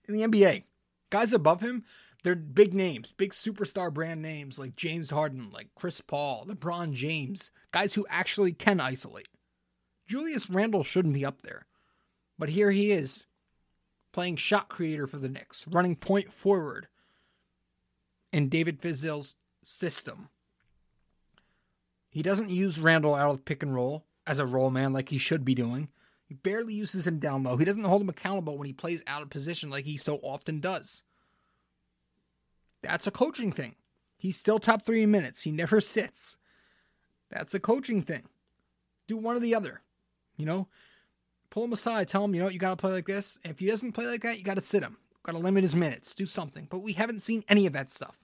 in 0.09 0.17
the 0.17 0.27
NBA. 0.27 0.65
Guys 1.11 1.33
above 1.33 1.61
him, 1.61 1.85
they're 2.25 2.35
big 2.35 2.75
names, 2.75 3.13
big 3.17 3.33
superstar 3.33 3.93
brand 3.93 4.21
names 4.21 4.59
like 4.59 4.75
James 4.75 5.11
Harden, 5.11 5.51
like 5.53 5.69
Chris 5.77 6.01
Paul, 6.01 6.47
LeBron 6.47 6.95
James, 6.95 7.51
guys 7.73 7.95
who 7.95 8.07
actually 8.11 8.53
can 8.53 8.81
isolate. 8.81 9.29
Julius 10.07 10.51
Randle 10.51 10.83
shouldn't 10.83 11.15
be 11.15 11.25
up 11.25 11.43
there. 11.43 11.67
But 12.39 12.51
here 12.51 12.71
he 12.71 12.91
is, 12.91 13.25
playing 14.13 14.37
shot 14.37 14.69
creator 14.69 15.07
for 15.07 15.19
the 15.19 15.29
Knicks, 15.29 15.67
running 15.69 15.97
point 15.97 16.33
forward 16.33 16.89
in 18.33 18.49
David 18.49 18.81
Fizdale's 18.81 19.35
system. 19.63 20.29
He 22.11 22.23
doesn't 22.23 22.51
use 22.51 22.81
Randle 22.81 23.15
out 23.15 23.31
of 23.31 23.45
pick 23.45 23.63
and 23.63 23.75
roll 23.75 24.05
as 24.27 24.39
a 24.39 24.47
roll 24.47 24.71
man 24.71 24.93
like 24.93 25.09
he 25.09 25.19
should 25.19 25.45
be 25.45 25.55
doing. 25.55 25.89
He 26.25 26.35
barely 26.35 26.75
uses 26.75 27.07
him 27.07 27.19
down 27.19 27.43
low. 27.43 27.57
He 27.57 27.65
doesn't 27.65 27.85
hold 27.85 28.03
him 28.03 28.09
accountable 28.09 28.59
when 28.59 28.67
he 28.67 28.73
plays 28.73 29.03
out 29.07 29.23
of 29.23 29.31
position 29.31 29.71
like 29.71 29.87
he 29.87 29.97
so 29.97 30.17
often 30.23 30.61
does. 30.61 31.03
That's 32.83 33.07
a 33.07 33.11
coaching 33.11 33.51
thing. 33.51 33.77
He's 34.17 34.37
still 34.37 34.59
top 34.59 34.85
three 34.85 35.03
in 35.03 35.11
minutes. 35.11 35.43
He 35.43 35.53
never 35.53 35.81
sits. 35.81 36.37
That's 37.31 37.55
a 37.55 37.61
coaching 37.61 38.03
thing. 38.03 38.25
Do 39.07 39.17
one 39.17 39.37
or 39.37 39.41
the 39.41 39.55
other. 39.55 39.81
You 40.37 40.47
know, 40.47 40.69
pull 41.51 41.65
him 41.65 41.73
aside. 41.73 42.09
Tell 42.09 42.25
him, 42.25 42.35
you 42.35 42.43
know, 42.43 42.49
you 42.49 42.59
got 42.59 42.71
to 42.71 42.77
play 42.77 42.93
like 42.93 43.07
this. 43.07 43.39
If 43.45 43.59
he 43.59 43.67
doesn't 43.67 43.93
play 43.93 44.07
like 44.07 44.23
that, 44.23 44.39
you 44.39 44.45
got 44.45 44.55
to 44.55 44.61
sit 44.61 44.83
him. 44.83 44.99
Got 45.29 45.33
to 45.33 45.39
limit 45.41 45.63
his 45.63 45.77
minutes. 45.77 46.15
Do 46.15 46.25
something. 46.25 46.69
But 46.71 46.79
we 46.79 46.95
haven't 46.95 47.23
seen 47.23 47.45
any 47.51 47.67
of 47.67 47.75
that 47.75 47.91
stuff. 47.91 48.17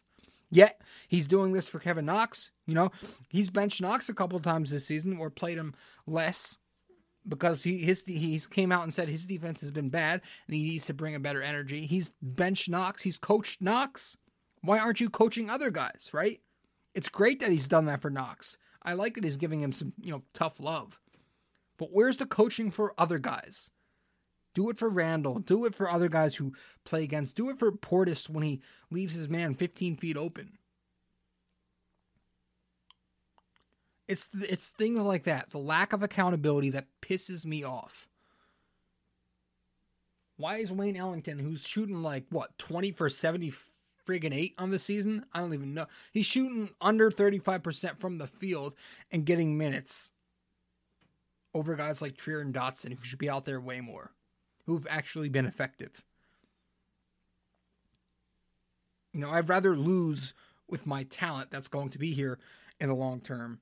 Yet 0.50 0.80
he's 1.06 1.26
doing 1.26 1.52
this 1.52 1.68
for 1.68 1.78
Kevin 1.78 2.06
Knox. 2.06 2.50
You 2.66 2.74
know, 2.74 2.92
he's 3.28 3.50
benched 3.50 3.82
Knox 3.82 4.08
a 4.08 4.14
couple 4.14 4.38
of 4.38 4.42
times 4.42 4.70
this 4.70 4.86
season 4.86 5.18
or 5.18 5.28
played 5.28 5.58
him 5.58 5.74
less 6.06 6.56
because 7.28 7.62
he 7.62 7.76
his 7.80 8.04
he's 8.06 8.46
came 8.46 8.72
out 8.72 8.84
and 8.84 8.94
said 8.94 9.10
his 9.10 9.26
defense 9.26 9.60
has 9.60 9.70
been 9.70 9.90
bad 9.90 10.22
and 10.46 10.56
he 10.56 10.62
needs 10.62 10.86
to 10.86 10.94
bring 10.94 11.14
a 11.14 11.20
better 11.20 11.42
energy. 11.42 11.84
He's 11.84 12.10
benched 12.22 12.70
Knox. 12.70 13.02
He's 13.02 13.18
coached 13.18 13.60
Knox. 13.60 14.16
Why 14.62 14.78
aren't 14.78 15.02
you 15.02 15.10
coaching 15.10 15.50
other 15.50 15.70
guys? 15.70 16.08
Right? 16.14 16.40
It's 16.94 17.10
great 17.10 17.40
that 17.40 17.50
he's 17.50 17.68
done 17.68 17.84
that 17.84 18.00
for 18.00 18.08
Knox. 18.08 18.56
I 18.82 18.94
like 18.94 19.16
that 19.16 19.24
he's 19.24 19.36
giving 19.36 19.60
him 19.60 19.74
some 19.74 19.92
you 20.00 20.10
know 20.10 20.22
tough 20.32 20.58
love. 20.58 20.98
But 21.76 21.90
where's 21.92 22.16
the 22.16 22.24
coaching 22.24 22.70
for 22.70 22.94
other 22.96 23.18
guys? 23.18 23.68
Do 24.54 24.70
it 24.70 24.78
for 24.78 24.88
Randle. 24.88 25.40
Do 25.40 25.64
it 25.64 25.74
for 25.74 25.90
other 25.90 26.08
guys 26.08 26.36
who 26.36 26.52
play 26.84 27.02
against. 27.02 27.36
Do 27.36 27.50
it 27.50 27.58
for 27.58 27.72
Portis 27.72 28.28
when 28.28 28.44
he 28.44 28.60
leaves 28.90 29.14
his 29.14 29.28
man 29.28 29.54
15 29.54 29.96
feet 29.96 30.16
open. 30.16 30.58
It's 34.06 34.28
it's 34.34 34.68
things 34.68 35.00
like 35.00 35.24
that, 35.24 35.50
the 35.50 35.58
lack 35.58 35.92
of 35.92 36.02
accountability 36.02 36.70
that 36.70 36.88
pisses 37.00 37.46
me 37.46 37.64
off. 37.64 38.06
Why 40.36 40.58
is 40.58 40.70
Wayne 40.70 40.96
Ellington, 40.96 41.38
who's 41.38 41.66
shooting 41.66 42.02
like 42.02 42.24
what 42.28 42.58
twenty 42.58 42.92
for 42.92 43.08
seventy 43.08 43.52
friggin' 44.06 44.34
eight 44.34 44.54
on 44.58 44.70
the 44.70 44.78
season? 44.78 45.24
I 45.32 45.40
don't 45.40 45.54
even 45.54 45.72
know. 45.72 45.86
He's 46.12 46.26
shooting 46.26 46.68
under 46.82 47.10
thirty 47.10 47.38
five 47.38 47.62
percent 47.62 47.98
from 47.98 48.18
the 48.18 48.26
field 48.26 48.74
and 49.10 49.24
getting 49.24 49.56
minutes 49.56 50.12
over 51.54 51.74
guys 51.74 52.02
like 52.02 52.16
Trier 52.16 52.40
and 52.40 52.52
Dotson, 52.54 52.92
who 52.92 53.04
should 53.04 53.18
be 53.18 53.30
out 53.30 53.44
there 53.46 53.60
way 53.60 53.80
more, 53.80 54.12
who've 54.66 54.86
actually 54.88 55.28
been 55.28 55.46
effective. 55.46 56.02
You 59.12 59.20
know, 59.20 59.30
I'd 59.30 59.48
rather 59.48 59.76
lose 59.76 60.34
with 60.68 60.86
my 60.86 61.04
talent 61.04 61.50
that's 61.50 61.68
going 61.68 61.90
to 61.90 61.98
be 61.98 62.12
here 62.12 62.38
in 62.80 62.88
the 62.88 62.94
long 62.94 63.20
term 63.20 63.60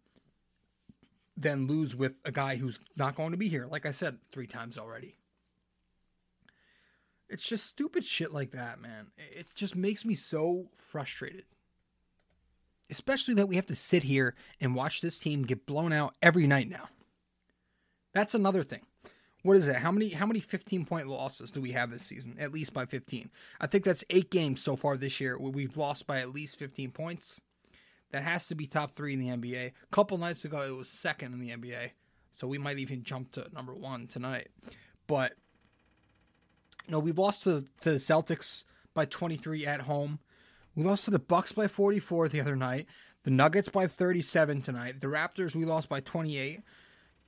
than 1.37 1.67
lose 1.67 1.95
with 1.95 2.17
a 2.25 2.33
guy 2.33 2.57
who's 2.57 2.79
not 2.97 3.17
going 3.17 3.33
to 3.33 3.37
be 3.37 3.49
here, 3.49 3.67
like 3.67 3.87
I 3.87 3.93
said 3.93 4.19
three 4.33 4.47
times 4.47 4.79
already. 4.79 5.17
It's 7.29 7.43
just 7.43 7.65
stupid 7.67 8.05
shit 8.05 8.33
like 8.33 8.51
that, 8.51 8.81
man. 8.81 9.11
It 9.17 9.47
just 9.55 9.75
makes 9.75 10.05
me 10.05 10.15
so 10.15 10.67
frustrated. 10.77 11.45
Especially 12.91 13.33
that 13.35 13.49
we 13.49 13.57
have 13.57 13.67
to 13.67 13.75
sit 13.75 14.03
here 14.03 14.35
and 14.61 14.75
watch 14.75 15.01
this 15.01 15.19
team 15.19 15.45
get 15.45 15.65
blown 15.65 15.95
out 15.95 16.15
every 16.21 16.47
night 16.47 16.69
now. 16.69 16.91
That's 18.13 18.35
another 18.35 18.63
thing. 18.63 18.83
What 19.43 19.57
is 19.57 19.67
it? 19.67 19.77
How 19.77 19.91
many 19.91 20.11
how 20.11 20.27
many 20.27 20.41
15 20.41 20.85
point 20.85 21.09
losses 21.09 21.51
do 21.51 21.61
we 21.61 21.73
have 21.73 21.91
this 21.91 22.05
season? 22.05 22.37
At 22.39 22.53
least 22.53 22.73
by 22.73 22.87
15. 22.87 23.31
I 23.61 23.67
think 23.67 23.85
that's 23.85 24.05
8 24.09 24.31
games 24.31 24.63
so 24.63 24.77
far 24.77 24.97
this 24.97 25.21
year 25.21 25.39
we've 25.39 25.77
lost 25.77 26.07
by 26.07 26.19
at 26.19 26.31
least 26.31 26.59
15 26.59 26.93
points. 26.93 27.41
That 28.13 28.23
has 28.23 28.47
to 28.49 28.55
be 28.55 28.67
top 28.67 28.93
three 28.93 29.15
in 29.15 29.19
the 29.19 29.29
NBA. 29.29 29.69
A 29.69 29.73
couple 29.91 30.19
nights 30.19 30.45
ago, 30.45 30.61
it 30.63 30.77
was 30.77 30.89
second 30.89 31.33
in 31.33 31.41
the 31.41 31.51
NBA. 31.51 31.91
So 32.31 32.47
we 32.47 32.59
might 32.59 32.79
even 32.79 33.03
jump 33.03 33.33
to 33.33 33.47
number 33.53 33.75
one 33.75 34.07
tonight. 34.07 34.49
But, 35.07 35.33
no, 36.89 36.99
we've 36.99 37.19
lost 37.19 37.45
to, 37.45 37.65
to 37.81 37.93
the 37.93 37.99
Celtics 37.99 38.65
by 38.95 39.07
23 39.07 39.67
at 39.67 39.83
home. 39.83 40.19
We 40.75 40.85
lost 40.85 41.07
to 41.07 41.11
the 41.11 41.19
Bucks 41.19 41.53
by 41.53 41.67
44 41.67 42.29
the 42.29 42.41
other 42.41 42.57
night. 42.57 42.87
The 43.25 43.31
Nuggets 43.31 43.69
by 43.71 43.87
37 43.87 44.63
tonight. 44.63 45.01
The 45.01 45.07
Raptors, 45.07 45.55
we 45.55 45.65
lost 45.65 45.89
by 45.89 46.01
28. 46.01 46.61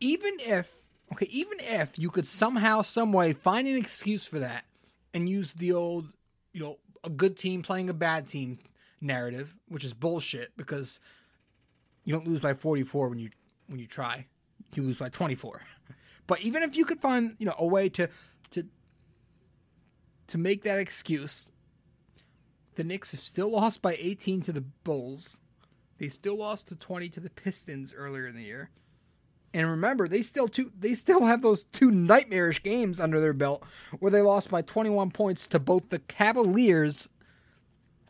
Even 0.00 0.32
if, 0.40 0.70
okay, 1.12 1.26
even 1.30 1.58
if 1.60 1.98
you 1.98 2.10
could 2.10 2.26
somehow, 2.26 2.82
some 2.82 3.12
way 3.12 3.32
find 3.32 3.68
an 3.68 3.76
excuse 3.76 4.26
for 4.26 4.38
that 4.38 4.64
and 5.12 5.28
use 5.28 5.52
the 5.52 5.72
old, 5.72 6.12
you 6.52 6.60
know, 6.62 6.78
a 7.02 7.10
good 7.10 7.36
team 7.36 7.62
playing 7.62 7.90
a 7.90 7.94
bad 7.94 8.26
team 8.26 8.58
narrative, 9.00 9.54
which 9.68 9.84
is 9.84 9.92
bullshit 9.92 10.52
because 10.56 10.98
you 12.04 12.12
don't 12.12 12.26
lose 12.26 12.40
by 12.40 12.54
44 12.54 13.08
when 13.08 13.18
you 13.18 13.30
when 13.66 13.78
you 13.78 13.86
try. 13.86 14.26
You 14.74 14.82
lose 14.82 14.98
by 14.98 15.08
24. 15.08 15.62
But 16.26 16.40
even 16.40 16.62
if 16.62 16.74
you 16.74 16.86
could 16.86 17.00
find, 17.00 17.36
you 17.38 17.44
know, 17.44 17.54
a 17.58 17.66
way 17.66 17.90
to 17.90 18.08
to 18.52 18.66
to 20.28 20.38
make 20.38 20.62
that 20.62 20.78
excuse, 20.78 21.52
the 22.76 22.84
Knicks 22.84 23.12
have 23.12 23.20
still 23.20 23.50
lost 23.52 23.82
by 23.82 23.94
18 23.98 24.40
to 24.42 24.52
the 24.52 24.62
Bulls. 24.62 25.38
They 25.98 26.08
still 26.08 26.38
lost 26.38 26.68
to 26.68 26.76
20 26.76 27.10
to 27.10 27.20
the 27.20 27.28
Pistons 27.28 27.92
earlier 27.94 28.26
in 28.26 28.36
the 28.36 28.42
year. 28.42 28.70
And 29.54 29.70
remember, 29.70 30.08
they 30.08 30.20
still 30.20 30.48
two 30.48 30.72
they 30.76 30.96
still 30.96 31.24
have 31.24 31.40
those 31.40 31.62
two 31.64 31.92
nightmarish 31.92 32.62
games 32.62 32.98
under 32.98 33.20
their 33.20 33.32
belt 33.32 33.62
where 34.00 34.10
they 34.10 34.20
lost 34.20 34.50
by 34.50 34.62
21 34.62 35.12
points 35.12 35.46
to 35.48 35.60
both 35.60 35.90
the 35.90 36.00
Cavaliers 36.00 37.08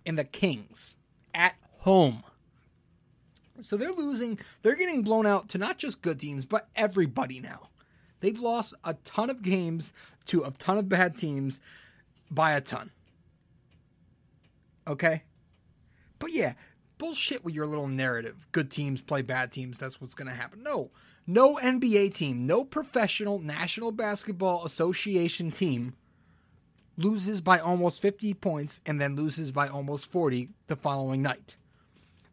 and 0.06 0.18
the 0.18 0.24
Kings 0.24 0.96
at 1.34 1.54
home. 1.80 2.22
So 3.60 3.76
they're 3.76 3.92
losing, 3.92 4.38
they're 4.62 4.74
getting 4.74 5.02
blown 5.02 5.26
out 5.26 5.48
to 5.50 5.58
not 5.58 5.78
just 5.78 6.02
good 6.02 6.18
teams, 6.18 6.46
but 6.46 6.68
everybody 6.74 7.40
now. 7.40 7.68
They've 8.20 8.38
lost 8.38 8.74
a 8.82 8.94
ton 9.04 9.28
of 9.28 9.42
games 9.42 9.92
to 10.26 10.42
a 10.44 10.50
ton 10.50 10.78
of 10.78 10.88
bad 10.88 11.16
teams 11.16 11.60
by 12.30 12.52
a 12.52 12.60
ton. 12.62 12.90
Okay? 14.88 15.22
But 16.18 16.32
yeah, 16.32 16.54
bullshit 16.96 17.44
with 17.44 17.54
your 17.54 17.66
little 17.66 17.86
narrative. 17.86 18.46
Good 18.50 18.70
teams 18.70 19.02
play 19.02 19.20
bad 19.20 19.52
teams. 19.52 19.78
That's 19.78 20.00
what's 20.00 20.14
going 20.14 20.28
to 20.28 20.34
happen. 20.34 20.62
No. 20.62 20.90
No 21.26 21.56
NBA 21.56 22.14
team, 22.14 22.46
no 22.46 22.64
professional 22.64 23.38
National 23.38 23.92
Basketball 23.92 24.66
Association 24.66 25.50
team 25.50 25.94
loses 26.98 27.40
by 27.40 27.58
almost 27.58 28.02
50 28.02 28.34
points 28.34 28.80
and 28.84 29.00
then 29.00 29.16
loses 29.16 29.50
by 29.50 29.66
almost 29.68 30.10
40 30.10 30.50
the 30.66 30.76
following 30.76 31.22
night. 31.22 31.56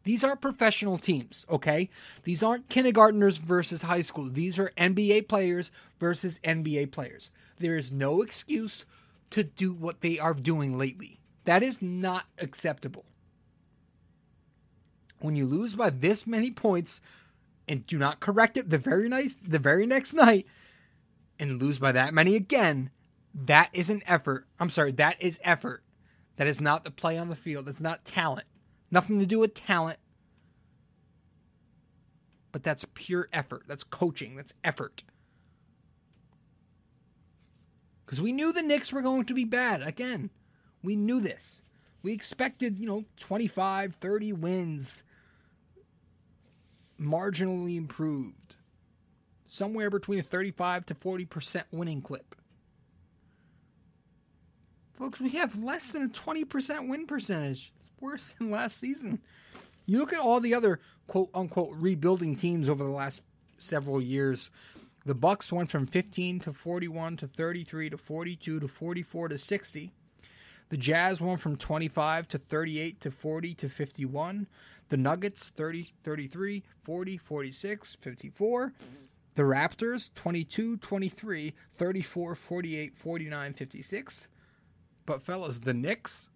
These 0.03 0.23
are 0.23 0.35
professional 0.35 0.97
teams, 0.97 1.45
okay? 1.49 1.89
These 2.23 2.43
aren't 2.43 2.69
kindergartners 2.69 3.37
versus 3.37 3.83
high 3.83 4.01
school. 4.01 4.29
These 4.29 4.59
are 4.59 4.71
NBA 4.77 5.27
players 5.27 5.71
versus 5.99 6.39
NBA 6.43 6.91
players. 6.91 7.31
There 7.59 7.77
is 7.77 7.91
no 7.91 8.21
excuse 8.21 8.85
to 9.29 9.43
do 9.43 9.71
what 9.73 10.01
they 10.01 10.19
are 10.19 10.33
doing 10.33 10.77
lately. 10.77 11.19
That 11.45 11.63
is 11.63 11.81
not 11.81 12.25
acceptable. 12.39 13.05
When 15.19 15.35
you 15.35 15.45
lose 15.45 15.75
by 15.75 15.91
this 15.91 16.25
many 16.25 16.49
points 16.49 16.99
and 17.67 17.85
do 17.85 17.97
not 17.97 18.19
correct 18.19 18.57
it 18.57 18.69
the 18.69 18.77
very 18.77 19.07
nice 19.07 19.35
the 19.41 19.59
very 19.59 19.85
next 19.85 20.13
night 20.13 20.45
and 21.39 21.61
lose 21.61 21.79
by 21.79 21.91
that 21.91 22.13
many 22.13 22.35
again, 22.35 22.91
that 23.33 23.69
is 23.73 23.89
an 23.89 24.01
effort. 24.05 24.47
I'm 24.59 24.69
sorry, 24.69 24.91
that 24.93 25.21
is 25.21 25.39
effort. 25.43 25.83
That 26.37 26.47
is 26.47 26.61
not 26.61 26.83
the 26.83 26.91
play 26.91 27.17
on 27.17 27.29
the 27.29 27.35
field. 27.35 27.67
It's 27.67 27.79
not 27.79 28.05
talent. 28.05 28.47
Nothing 28.89 29.19
to 29.19 29.25
do 29.25 29.39
with 29.39 29.53
talent. 29.53 29.99
But 32.51 32.63
that's 32.63 32.85
pure 32.93 33.29
effort. 33.31 33.63
That's 33.67 33.83
coaching. 33.83 34.35
That's 34.35 34.53
effort. 34.63 35.03
Because 38.05 38.21
we 38.21 38.33
knew 38.33 38.51
the 38.51 38.61
Knicks 38.61 38.91
were 38.91 39.01
going 39.01 39.25
to 39.25 39.33
be 39.33 39.45
bad. 39.45 39.81
Again, 39.81 40.31
we 40.83 40.95
knew 40.95 41.21
this. 41.21 41.61
We 42.03 42.11
expected, 42.11 42.79
you 42.79 42.87
know, 42.87 43.05
25, 43.17 43.95
30 43.95 44.33
wins 44.33 45.03
marginally 47.01 47.77
improved. 47.77 48.55
Somewhere 49.47 49.89
between 49.89 50.19
a 50.19 50.23
35 50.23 50.85
to 50.87 50.95
40% 50.95 51.63
winning 51.71 52.01
clip. 52.01 52.35
Folks, 54.93 55.19
we 55.19 55.31
have 55.31 55.61
less 55.61 55.91
than 55.91 56.03
a 56.03 56.09
20% 56.09 56.87
win 56.87 57.07
percentage. 57.07 57.73
It's 57.79 57.89
worse 57.99 58.35
than 58.37 58.51
last 58.51 58.79
season. 58.79 59.19
You 59.85 59.99
look 59.99 60.13
at 60.13 60.19
all 60.19 60.39
the 60.39 60.53
other 60.53 60.79
quote 61.07 61.29
unquote 61.33 61.75
rebuilding 61.75 62.35
teams 62.35 62.69
over 62.69 62.83
the 62.83 62.89
last 62.91 63.23
several 63.57 64.01
years. 64.01 64.51
The 65.05 65.15
Bucks 65.15 65.51
went 65.51 65.71
from 65.71 65.87
15 65.87 66.41
to 66.41 66.53
41 66.53 67.17
to 67.17 67.27
33 67.27 67.89
to 67.89 67.97
42 67.97 68.59
to 68.59 68.67
44 68.67 69.27
to 69.29 69.37
60. 69.37 69.93
The 70.71 70.77
Jazz 70.77 71.19
went 71.19 71.41
from 71.41 71.57
25 71.57 72.29
to 72.29 72.37
38 72.37 73.01
to 73.01 73.11
40 73.11 73.53
to 73.55 73.67
51. 73.67 74.47
The 74.87 74.95
Nuggets 74.95 75.49
30, 75.49 75.89
33, 76.01 76.63
40, 76.81 77.17
46, 77.17 77.97
54. 77.99 78.73
The 79.35 79.43
Raptors 79.43 80.13
22, 80.15 80.77
23, 80.77 81.53
34, 81.75 82.35
48, 82.35 82.95
49, 82.95 83.53
56. 83.53 84.29
But 85.05 85.21
fellas, 85.21 85.57
the 85.57 85.73
Knicks 85.73 86.29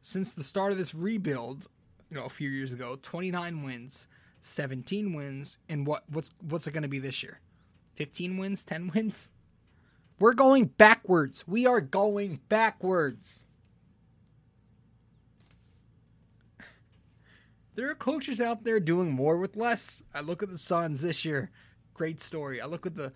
since 0.00 0.32
the 0.32 0.42
start 0.42 0.72
of 0.72 0.78
this 0.78 0.94
rebuild, 0.94 1.68
you 2.10 2.16
know, 2.16 2.24
a 2.24 2.30
few 2.30 2.48
years 2.48 2.72
ago, 2.72 2.98
29 3.02 3.62
wins, 3.62 4.06
17 4.40 5.12
wins, 5.12 5.58
and 5.68 5.86
what 5.86 6.04
what's 6.08 6.30
what's 6.48 6.66
it 6.66 6.72
going 6.72 6.82
to 6.82 6.88
be 6.88 6.98
this 6.98 7.22
year? 7.22 7.40
15 7.96 8.38
wins, 8.38 8.64
10 8.64 8.90
wins? 8.94 9.28
We're 10.18 10.34
going 10.34 10.66
backwards. 10.66 11.46
We 11.46 11.66
are 11.66 11.80
going 11.80 12.40
backwards. 12.48 13.40
There 17.74 17.90
are 17.90 17.94
coaches 17.94 18.40
out 18.40 18.62
there 18.62 18.78
doing 18.78 19.10
more 19.10 19.36
with 19.36 19.56
less. 19.56 20.02
I 20.14 20.20
look 20.20 20.42
at 20.42 20.50
the 20.50 20.58
Suns 20.58 21.00
this 21.00 21.24
year. 21.24 21.50
Great 21.92 22.20
story. 22.20 22.60
I 22.60 22.66
look 22.66 22.86
at 22.86 22.94
the 22.94 23.12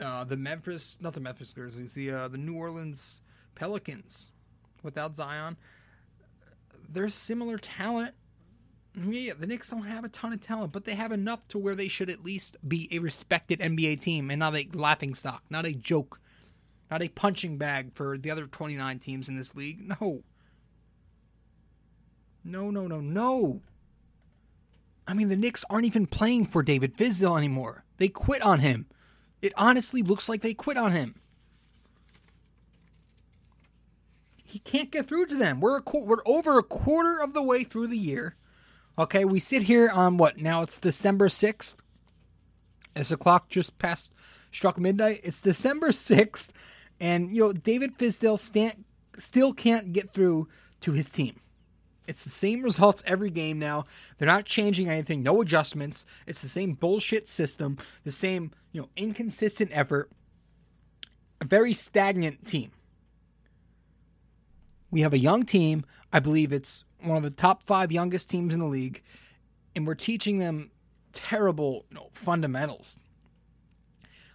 uh, 0.00 0.24
the 0.24 0.36
Memphis, 0.36 0.98
not 1.00 1.14
the 1.14 1.20
Memphis 1.20 1.52
Grizzlies, 1.52 1.94
the 1.94 2.10
uh, 2.10 2.28
the 2.28 2.38
New 2.38 2.56
Orleans 2.56 3.22
Pelicans 3.54 4.30
without 4.82 5.16
Zion. 5.16 5.56
There's 6.88 7.14
similar 7.14 7.56
talent. 7.56 8.14
Yeah, 8.94 9.32
the 9.38 9.46
Knicks 9.46 9.70
don't 9.70 9.84
have 9.84 10.04
a 10.04 10.08
ton 10.08 10.32
of 10.32 10.42
talent, 10.42 10.72
but 10.72 10.84
they 10.84 10.94
have 10.94 11.12
enough 11.12 11.48
to 11.48 11.58
where 11.58 11.74
they 11.74 11.88
should 11.88 12.10
at 12.10 12.24
least 12.24 12.56
be 12.66 12.88
a 12.92 12.98
respected 12.98 13.60
NBA 13.60 14.02
team 14.02 14.30
and 14.30 14.38
not 14.40 14.54
a 14.54 14.68
laughing 14.74 15.14
stock, 15.14 15.42
not 15.48 15.64
a 15.64 15.72
joke, 15.72 16.20
not 16.90 17.02
a 17.02 17.08
punching 17.08 17.56
bag 17.56 17.94
for 17.94 18.18
the 18.18 18.30
other 18.30 18.46
29 18.46 18.98
teams 18.98 19.28
in 19.28 19.36
this 19.36 19.54
league. 19.54 19.80
No. 19.80 20.22
No, 22.44 22.70
no, 22.70 22.86
no, 22.86 23.00
no. 23.00 23.62
I 25.06 25.14
mean, 25.14 25.28
the 25.28 25.36
Knicks 25.36 25.64
aren't 25.70 25.86
even 25.86 26.06
playing 26.06 26.46
for 26.46 26.62
David 26.62 26.96
Fizdale 26.96 27.38
anymore. 27.38 27.84
They 27.96 28.08
quit 28.08 28.42
on 28.42 28.60
him. 28.60 28.86
It 29.40 29.52
honestly 29.56 30.02
looks 30.02 30.28
like 30.28 30.42
they 30.42 30.54
quit 30.54 30.76
on 30.76 30.92
him. 30.92 31.14
He 34.44 34.58
can't 34.58 34.90
get 34.90 35.08
through 35.08 35.26
to 35.26 35.36
them. 35.36 35.60
We're 35.60 35.78
a, 35.78 35.82
we're 35.94 36.22
over 36.26 36.58
a 36.58 36.62
quarter 36.62 37.20
of 37.20 37.32
the 37.32 37.42
way 37.42 37.64
through 37.64 37.86
the 37.86 37.96
year. 37.96 38.36
Okay, 38.98 39.24
we 39.24 39.38
sit 39.38 39.62
here 39.62 39.88
on 39.88 40.18
what 40.18 40.38
now? 40.38 40.62
It's 40.62 40.78
December 40.78 41.30
sixth. 41.30 41.76
As 42.94 43.08
the 43.08 43.16
clock 43.16 43.48
just 43.48 43.78
past 43.78 44.12
struck 44.50 44.78
midnight, 44.78 45.20
it's 45.24 45.40
December 45.40 45.92
sixth, 45.92 46.52
and 47.00 47.34
you 47.34 47.40
know 47.40 47.52
David 47.54 47.96
Fizdale 47.96 48.38
stand, 48.38 48.84
still 49.18 49.54
can't 49.54 49.94
get 49.94 50.12
through 50.12 50.48
to 50.82 50.92
his 50.92 51.08
team. 51.08 51.40
It's 52.06 52.22
the 52.22 52.30
same 52.30 52.62
results 52.62 53.02
every 53.06 53.30
game 53.30 53.58
now. 53.58 53.86
They're 54.18 54.28
not 54.28 54.44
changing 54.44 54.90
anything, 54.90 55.22
no 55.22 55.40
adjustments. 55.40 56.04
It's 56.26 56.42
the 56.42 56.48
same 56.48 56.74
bullshit 56.74 57.28
system, 57.28 57.78
the 58.04 58.10
same, 58.10 58.50
you 58.72 58.82
know, 58.82 58.88
inconsistent 58.96 59.70
effort. 59.72 60.10
A 61.40 61.44
very 61.46 61.72
stagnant 61.72 62.46
team. 62.46 62.72
We 64.92 65.00
have 65.00 65.14
a 65.14 65.18
young 65.18 65.44
team. 65.44 65.84
I 66.12 66.20
believe 66.20 66.52
it's 66.52 66.84
one 67.00 67.16
of 67.16 67.24
the 67.24 67.30
top 67.30 67.64
five 67.64 67.90
youngest 67.90 68.30
teams 68.30 68.54
in 68.54 68.60
the 68.60 68.66
league, 68.66 69.02
and 69.74 69.86
we're 69.86 69.94
teaching 69.94 70.38
them 70.38 70.70
terrible 71.12 71.86
you 71.90 71.96
know, 71.96 72.10
fundamentals. 72.12 72.96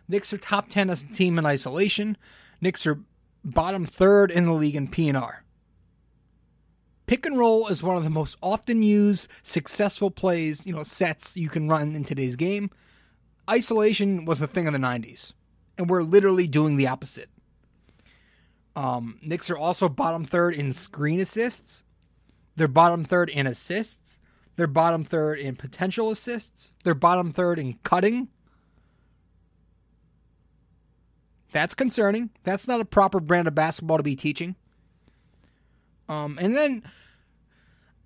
Knicks 0.10 0.34
are 0.34 0.38
top 0.38 0.70
10 0.70 0.90
as 0.90 1.04
a 1.04 1.14
team 1.14 1.38
in 1.38 1.46
isolation. 1.46 2.18
Knicks 2.60 2.88
are 2.88 3.00
bottom 3.46 3.86
third 3.86 4.32
in 4.32 4.46
the 4.46 4.54
league 4.54 4.76
in 4.76 4.88
PNR. 4.88 5.38
Pick 7.06 7.26
and 7.26 7.38
roll 7.38 7.68
is 7.68 7.84
one 7.84 7.96
of 7.96 8.04
the 8.04 8.10
most 8.10 8.36
often 8.42 8.84
used 8.84 9.30
successful 9.44 10.12
plays, 10.12 10.66
you 10.66 10.74
know, 10.74 10.84
sets 10.84 11.38
you 11.38 11.50
can 11.50 11.70
run 11.70 11.96
in 11.96 12.04
today's 12.04 12.36
game. 12.36 12.70
Isolation 13.50 14.26
was 14.26 14.42
a 14.42 14.48
thing 14.48 14.68
of 14.68 14.74
the 14.74 14.80
90s, 14.80 15.34
and 15.78 15.90
we're 15.90 16.04
literally 16.04 16.48
doing 16.48 16.76
the 16.76 16.88
opposite. 16.88 17.30
Um, 18.78 19.18
Knicks 19.24 19.50
are 19.50 19.58
also 19.58 19.90
bottom 19.90 20.24
third 20.24 20.54
in 20.54 20.72
screen 20.72 21.20
assists. 21.20 21.82
They're 22.56 22.68
bottom 22.68 23.04
third 23.04 23.28
in 23.28 23.48
assists. 23.48 24.20
They're 24.56 24.68
bottom 24.68 25.04
third 25.04 25.40
in 25.40 25.56
potential 25.56 26.12
assists. 26.12 26.74
They're 26.84 26.94
bottom 26.94 27.32
third 27.32 27.58
in 27.58 27.80
cutting. 27.84 28.28
That's 31.52 31.74
concerning. 31.74 32.30
That's 32.44 32.68
not 32.68 32.80
a 32.80 32.86
proper 32.86 33.20
brand 33.20 33.48
of 33.48 33.56
basketball 33.56 33.98
to 33.98 34.04
be 34.04 34.16
teaching. 34.16 34.56
Um, 36.08 36.38
and 36.40 36.56
then 36.56 36.84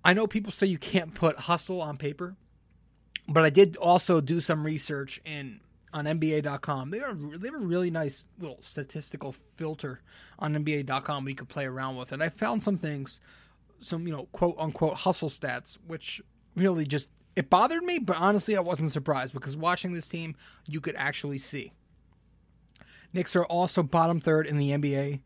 I 0.02 0.14
know 0.14 0.26
people 0.26 0.52
say 0.52 0.68
you 0.68 0.78
can't 0.78 1.14
put 1.14 1.36
hustle 1.36 1.82
on 1.82 1.98
paper, 1.98 2.34
but 3.28 3.44
I 3.44 3.50
did 3.50 3.76
also 3.76 4.22
do 4.22 4.40
some 4.40 4.64
research 4.64 5.20
in 5.26 5.60
on 5.92 6.04
NBA.com. 6.04 6.90
They 6.90 7.00
are 7.00 7.14
they 7.14 7.48
have 7.48 7.54
a 7.54 7.64
really 7.64 7.90
nice 7.90 8.24
little 8.38 8.58
statistical 8.60 9.34
filter 9.56 10.00
on 10.38 10.54
NBA.com 10.54 11.24
we 11.24 11.34
could 11.34 11.48
play 11.48 11.66
around 11.66 11.96
with, 11.96 12.12
and 12.12 12.22
I 12.22 12.28
found 12.28 12.62
some 12.62 12.78
things, 12.78 13.20
some 13.80 14.06
you 14.06 14.12
know 14.12 14.28
quote 14.32 14.56
unquote 14.58 14.94
hustle 14.94 15.30
stats, 15.30 15.78
which 15.86 16.20
really 16.56 16.86
just 16.86 17.08
it 17.34 17.50
bothered 17.50 17.82
me, 17.82 17.98
but 17.98 18.16
honestly 18.16 18.56
I 18.56 18.60
wasn't 18.60 18.92
surprised 18.92 19.34
because 19.34 19.56
watching 19.56 19.92
this 19.92 20.08
team 20.08 20.36
you 20.66 20.80
could 20.80 20.96
actually 20.96 21.38
see. 21.38 21.72
Knicks 23.12 23.36
are 23.36 23.44
also 23.44 23.82
bottom 23.82 24.20
third 24.20 24.46
in 24.46 24.56
the 24.56 24.70
NBA 24.70 25.20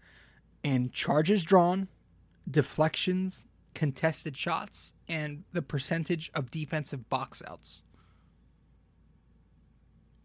in 0.62 0.90
charges 0.90 1.44
drawn, 1.44 1.88
deflections, 2.50 3.46
contested 3.74 4.36
shots, 4.36 4.92
and 5.08 5.44
the 5.52 5.62
percentage 5.62 6.30
of 6.34 6.50
defensive 6.50 7.08
box 7.08 7.42
outs. 7.46 7.82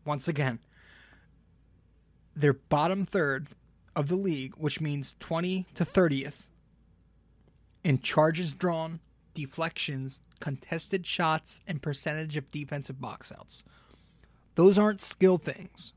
Once 0.06 0.28
again, 0.28 0.60
they're 2.36 2.54
bottom 2.54 3.06
third 3.06 3.48
of 3.96 4.08
the 4.08 4.16
league, 4.16 4.56
which 4.58 4.82
means 4.82 5.16
20 5.20 5.66
to 5.76 5.86
30th 5.86 6.50
in 7.84 8.00
charges 8.00 8.52
drawn, 8.52 9.00
deflections, 9.34 10.22
contested 10.40 11.06
shots, 11.06 11.62
and 11.68 11.82
percentage 11.82 12.38
of 12.38 12.52
defensive 12.52 13.02
box 13.02 13.32
outs. 13.38 13.64
Those 14.56 14.78
aren't 14.78 15.02
skill 15.02 15.38
things. 15.38 15.94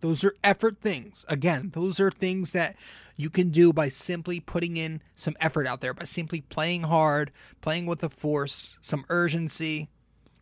Those 0.00 0.22
are 0.22 0.34
effort 0.44 0.80
things. 0.82 1.24
Again, 1.28 1.70
those 1.72 1.98
are 1.98 2.10
things 2.10 2.52
that 2.52 2.76
you 3.16 3.30
can 3.30 3.48
do 3.50 3.72
by 3.72 3.88
simply 3.88 4.38
putting 4.38 4.76
in 4.76 5.00
some 5.16 5.36
effort 5.40 5.66
out 5.66 5.80
there, 5.80 5.94
by 5.94 6.04
simply 6.04 6.42
playing 6.42 6.82
hard, 6.82 7.30
playing 7.62 7.86
with 7.86 8.02
a 8.02 8.10
force, 8.10 8.76
some 8.82 9.06
urgency. 9.08 9.88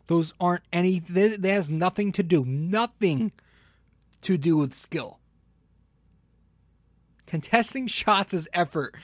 Those 0.06 0.34
aren't 0.40 0.64
any, 0.72 0.98
that 0.98 1.44
has 1.44 1.70
nothing 1.70 2.12
to 2.12 2.22
do, 2.22 2.44
nothing 2.44 3.32
to 4.22 4.36
do 4.36 4.56
with 4.56 4.76
skill. 4.76 5.18
Contesting 7.26 7.86
shots 7.86 8.34
is 8.34 8.48
effort. 8.52 8.94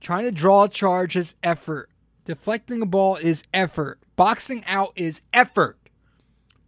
Trying 0.00 0.24
to 0.24 0.32
draw 0.32 0.64
a 0.64 0.68
charge 0.68 1.16
is 1.16 1.34
effort. 1.42 1.90
Deflecting 2.24 2.82
a 2.82 2.86
ball 2.86 3.16
is 3.16 3.42
effort. 3.52 3.98
Boxing 4.14 4.64
out 4.66 4.92
is 4.94 5.22
effort. 5.32 5.78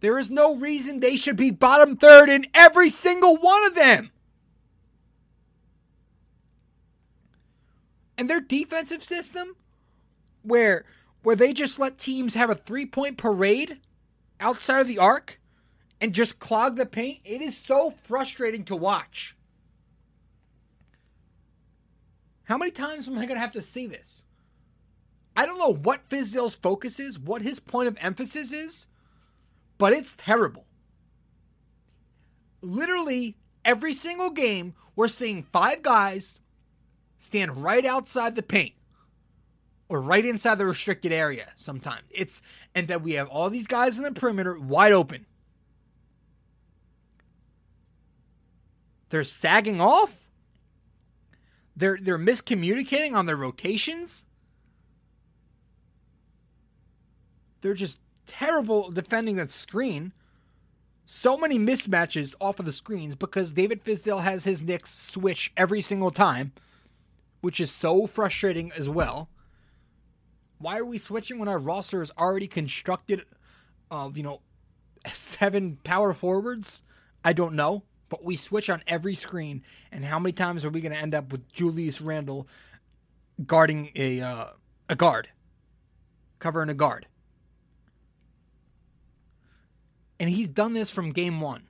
There 0.01 0.17
is 0.17 0.29
no 0.29 0.55
reason 0.55 0.99
they 0.99 1.15
should 1.15 1.37
be 1.37 1.51
bottom 1.51 1.95
third 1.95 2.29
in 2.29 2.47
every 2.53 2.89
single 2.89 3.37
one 3.37 3.65
of 3.65 3.75
them. 3.75 4.11
And 8.17 8.29
their 8.29 8.41
defensive 8.41 9.03
system, 9.03 9.55
where 10.41 10.85
where 11.25 11.35
they 11.35 11.53
just 11.53 11.79
let 11.79 11.97
teams 11.97 12.35
have 12.35 12.51
a 12.51 12.55
three 12.55 12.85
point 12.85 13.17
parade 13.17 13.79
outside 14.39 14.79
of 14.79 14.87
the 14.87 14.99
arc 14.99 15.39
and 15.99 16.13
just 16.13 16.37
clog 16.37 16.75
the 16.75 16.85
paint, 16.85 17.19
it 17.25 17.41
is 17.41 17.57
so 17.57 17.89
frustrating 17.89 18.63
to 18.63 18.75
watch. 18.75 19.35
How 22.43 22.59
many 22.59 22.69
times 22.69 23.07
am 23.07 23.17
I 23.17 23.25
going 23.25 23.37
to 23.37 23.39
have 23.39 23.53
to 23.53 23.61
see 23.63 23.87
this? 23.87 24.23
I 25.35 25.47
don't 25.47 25.57
know 25.57 25.73
what 25.73 26.07
Fizdale's 26.09 26.53
focus 26.53 26.99
is, 26.99 27.17
what 27.17 27.41
his 27.41 27.59
point 27.59 27.87
of 27.87 27.97
emphasis 27.99 28.53
is, 28.53 28.85
but 29.79 29.93
it's 29.93 30.13
terrible. 30.15 30.67
Literally, 32.61 33.35
every 33.65 33.95
single 33.95 34.29
game, 34.29 34.75
we're 34.95 35.07
seeing 35.07 35.41
five 35.41 35.81
guys 35.81 36.37
stand 37.17 37.63
right 37.63 37.83
outside 37.83 38.35
the 38.35 38.43
paint 38.43 38.74
or 39.87 40.01
right 40.01 40.25
inside 40.25 40.55
the 40.55 40.65
restricted 40.65 41.11
area 41.11 41.49
sometimes. 41.55 42.03
It's 42.09 42.41
and 42.73 42.87
that 42.87 43.01
we 43.01 43.13
have 43.13 43.27
all 43.27 43.49
these 43.49 43.67
guys 43.67 43.97
in 43.97 44.03
the 44.03 44.11
perimeter 44.11 44.57
wide 44.57 44.91
open. 44.91 45.25
They're 49.09 49.23
sagging 49.23 49.79
off. 49.79 50.29
They're 51.75 51.97
they're 52.01 52.17
miscommunicating 52.17 53.13
on 53.13 53.25
their 53.25 53.35
rotations. 53.35 54.23
They're 57.61 57.73
just 57.73 57.99
terrible 58.25 58.91
defending 58.91 59.35
that 59.37 59.51
screen. 59.51 60.13
So 61.05 61.37
many 61.37 61.59
mismatches 61.59 62.33
off 62.41 62.59
of 62.59 62.65
the 62.65 62.71
screens 62.71 63.15
because 63.15 63.51
David 63.51 63.83
Fizdale 63.83 64.23
has 64.23 64.43
his 64.45 64.63
Knicks 64.63 64.91
switch 64.91 65.51
every 65.55 65.81
single 65.81 66.09
time, 66.09 66.51
which 67.41 67.59
is 67.59 67.69
so 67.69 68.07
frustrating 68.07 68.71
as 68.71 68.89
well. 68.89 69.29
Why 70.57 70.77
are 70.77 70.85
we 70.85 70.97
switching 70.97 71.39
when 71.39 71.47
our 71.47 71.57
roster 71.57 72.01
is 72.01 72.11
already 72.17 72.47
constructed 72.47 73.25
of, 73.91 74.17
you 74.17 74.23
know, 74.23 74.41
seven 75.13 75.77
power 75.83 76.13
forwards? 76.13 76.81
I 77.23 77.33
don't 77.33 77.55
know, 77.55 77.83
but 78.09 78.23
we 78.23 78.35
switch 78.35 78.69
on 78.69 78.83
every 78.87 79.15
screen. 79.15 79.63
And 79.91 80.05
how 80.05 80.19
many 80.19 80.33
times 80.33 80.63
are 80.63 80.69
we 80.69 80.81
going 80.81 80.93
to 80.93 80.97
end 80.97 81.15
up 81.15 81.31
with 81.31 81.51
Julius 81.51 82.01
Randle 82.01 82.47
guarding 83.45 83.91
a 83.95 84.21
uh, 84.21 84.45
a 84.89 84.95
guard, 84.95 85.29
covering 86.39 86.69
a 86.69 86.73
guard? 86.73 87.07
And 90.19 90.29
he's 90.29 90.47
done 90.47 90.73
this 90.73 90.89
from 90.89 91.11
game 91.11 91.41
one. 91.41 91.63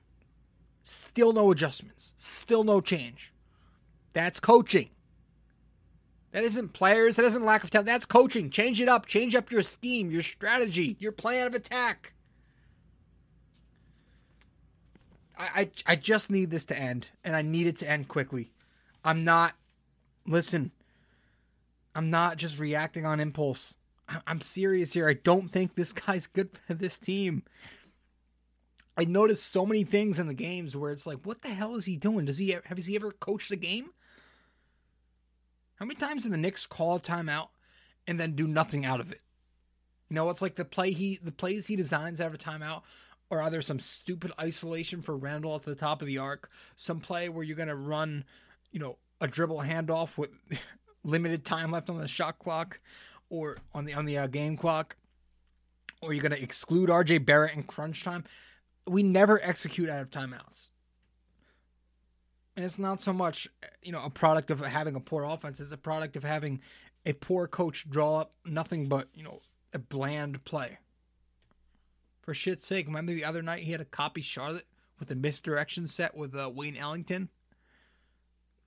Still 0.82 1.32
no 1.32 1.50
adjustments. 1.50 2.14
Still 2.16 2.62
no 2.62 2.80
change. 2.80 3.32
That's 4.14 4.38
coaching. 4.38 4.90
That 6.36 6.44
isn't 6.44 6.74
players. 6.74 7.16
That 7.16 7.24
isn't 7.24 7.46
lack 7.46 7.64
of 7.64 7.70
talent. 7.70 7.86
That's 7.86 8.04
coaching. 8.04 8.50
Change 8.50 8.78
it 8.78 8.90
up. 8.90 9.06
Change 9.06 9.34
up 9.34 9.50
your 9.50 9.62
scheme, 9.62 10.10
your 10.10 10.20
strategy, 10.20 10.94
your 11.00 11.10
plan 11.10 11.46
of 11.46 11.54
attack. 11.54 12.12
I, 15.38 15.48
I, 15.54 15.70
I 15.86 15.96
just 15.96 16.28
need 16.28 16.50
this 16.50 16.66
to 16.66 16.78
end, 16.78 17.08
and 17.24 17.34
I 17.34 17.40
need 17.40 17.66
it 17.66 17.78
to 17.78 17.88
end 17.88 18.08
quickly. 18.08 18.52
I'm 19.02 19.24
not. 19.24 19.54
Listen. 20.26 20.72
I'm 21.94 22.10
not 22.10 22.36
just 22.36 22.58
reacting 22.58 23.06
on 23.06 23.18
impulse. 23.18 23.74
I'm 24.26 24.42
serious 24.42 24.92
here. 24.92 25.08
I 25.08 25.14
don't 25.14 25.48
think 25.48 25.74
this 25.74 25.94
guy's 25.94 26.26
good 26.26 26.50
for 26.66 26.74
this 26.74 26.98
team. 26.98 27.44
I 28.94 29.06
noticed 29.06 29.46
so 29.46 29.64
many 29.64 29.84
things 29.84 30.18
in 30.18 30.26
the 30.26 30.34
games 30.34 30.76
where 30.76 30.92
it's 30.92 31.06
like, 31.06 31.20
what 31.24 31.40
the 31.40 31.48
hell 31.48 31.76
is 31.76 31.86
he 31.86 31.96
doing? 31.96 32.26
Does 32.26 32.36
he 32.36 32.50
have 32.50 32.66
has 32.66 32.84
he 32.84 32.94
ever 32.94 33.10
coached 33.10 33.50
a 33.52 33.56
game? 33.56 33.88
How 35.76 35.86
many 35.86 35.98
times 35.98 36.24
did 36.24 36.32
the 36.32 36.38
Knicks 36.38 36.66
call 36.66 36.96
a 36.96 37.00
timeout 37.00 37.48
and 38.06 38.18
then 38.18 38.32
do 38.32 38.46
nothing 38.46 38.84
out 38.84 39.00
of 39.00 39.12
it? 39.12 39.20
You 40.08 40.14
know, 40.14 40.30
it's 40.30 40.42
like 40.42 40.56
the 40.56 40.64
play 40.64 40.92
he 40.92 41.18
the 41.22 41.32
plays 41.32 41.66
he 41.66 41.76
designs 41.76 42.20
out 42.20 42.28
of 42.28 42.34
a 42.34 42.38
timeout 42.38 42.82
or 43.30 43.42
either 43.42 43.60
some 43.60 43.80
stupid 43.80 44.32
isolation 44.40 45.02
for 45.02 45.16
Randle 45.16 45.54
at 45.56 45.62
the 45.62 45.74
top 45.74 46.00
of 46.00 46.06
the 46.06 46.18
arc, 46.18 46.50
some 46.76 47.00
play 47.00 47.28
where 47.28 47.42
you're 47.42 47.56
gonna 47.56 47.74
run, 47.74 48.24
you 48.70 48.78
know, 48.78 48.98
a 49.20 49.26
dribble 49.26 49.58
handoff 49.58 50.16
with 50.16 50.30
limited 51.04 51.44
time 51.44 51.70
left 51.70 51.90
on 51.90 51.98
the 51.98 52.08
shot 52.08 52.38
clock 52.38 52.80
or 53.28 53.58
on 53.74 53.84
the 53.84 53.94
on 53.94 54.04
the 54.04 54.18
uh, 54.18 54.26
game 54.28 54.56
clock, 54.56 54.96
or 56.00 56.12
you're 56.12 56.22
gonna 56.22 56.36
exclude 56.36 56.88
RJ 56.88 57.24
Barrett 57.24 57.54
in 57.54 57.64
crunch 57.64 58.04
time 58.04 58.24
we 58.86 59.02
never 59.02 59.42
execute 59.42 59.88
out 59.88 60.02
of 60.02 60.10
timeouts. 60.10 60.68
And 62.56 62.64
it's 62.64 62.78
not 62.78 63.02
so 63.02 63.12
much, 63.12 63.48
you 63.82 63.92
know, 63.92 64.02
a 64.02 64.10
product 64.10 64.50
of 64.50 64.60
having 64.60 64.94
a 64.94 65.00
poor 65.00 65.24
offense. 65.24 65.60
It's 65.60 65.72
a 65.72 65.76
product 65.76 66.16
of 66.16 66.24
having 66.24 66.60
a 67.04 67.12
poor 67.12 67.46
coach 67.46 67.88
draw 67.88 68.20
up 68.20 68.32
nothing 68.46 68.88
but, 68.88 69.08
you 69.14 69.22
know, 69.22 69.40
a 69.74 69.78
bland 69.78 70.42
play. 70.44 70.78
For 72.22 72.32
shit's 72.32 72.66
sake, 72.66 72.86
remember 72.86 73.12
the 73.12 73.24
other 73.24 73.42
night 73.42 73.62
he 73.62 73.72
had 73.72 73.80
a 73.80 73.84
copy 73.84 74.22
Charlotte 74.22 74.66
with 74.98 75.10
a 75.10 75.14
misdirection 75.14 75.86
set 75.86 76.16
with 76.16 76.34
uh, 76.34 76.50
Wayne 76.52 76.76
Ellington 76.76 77.28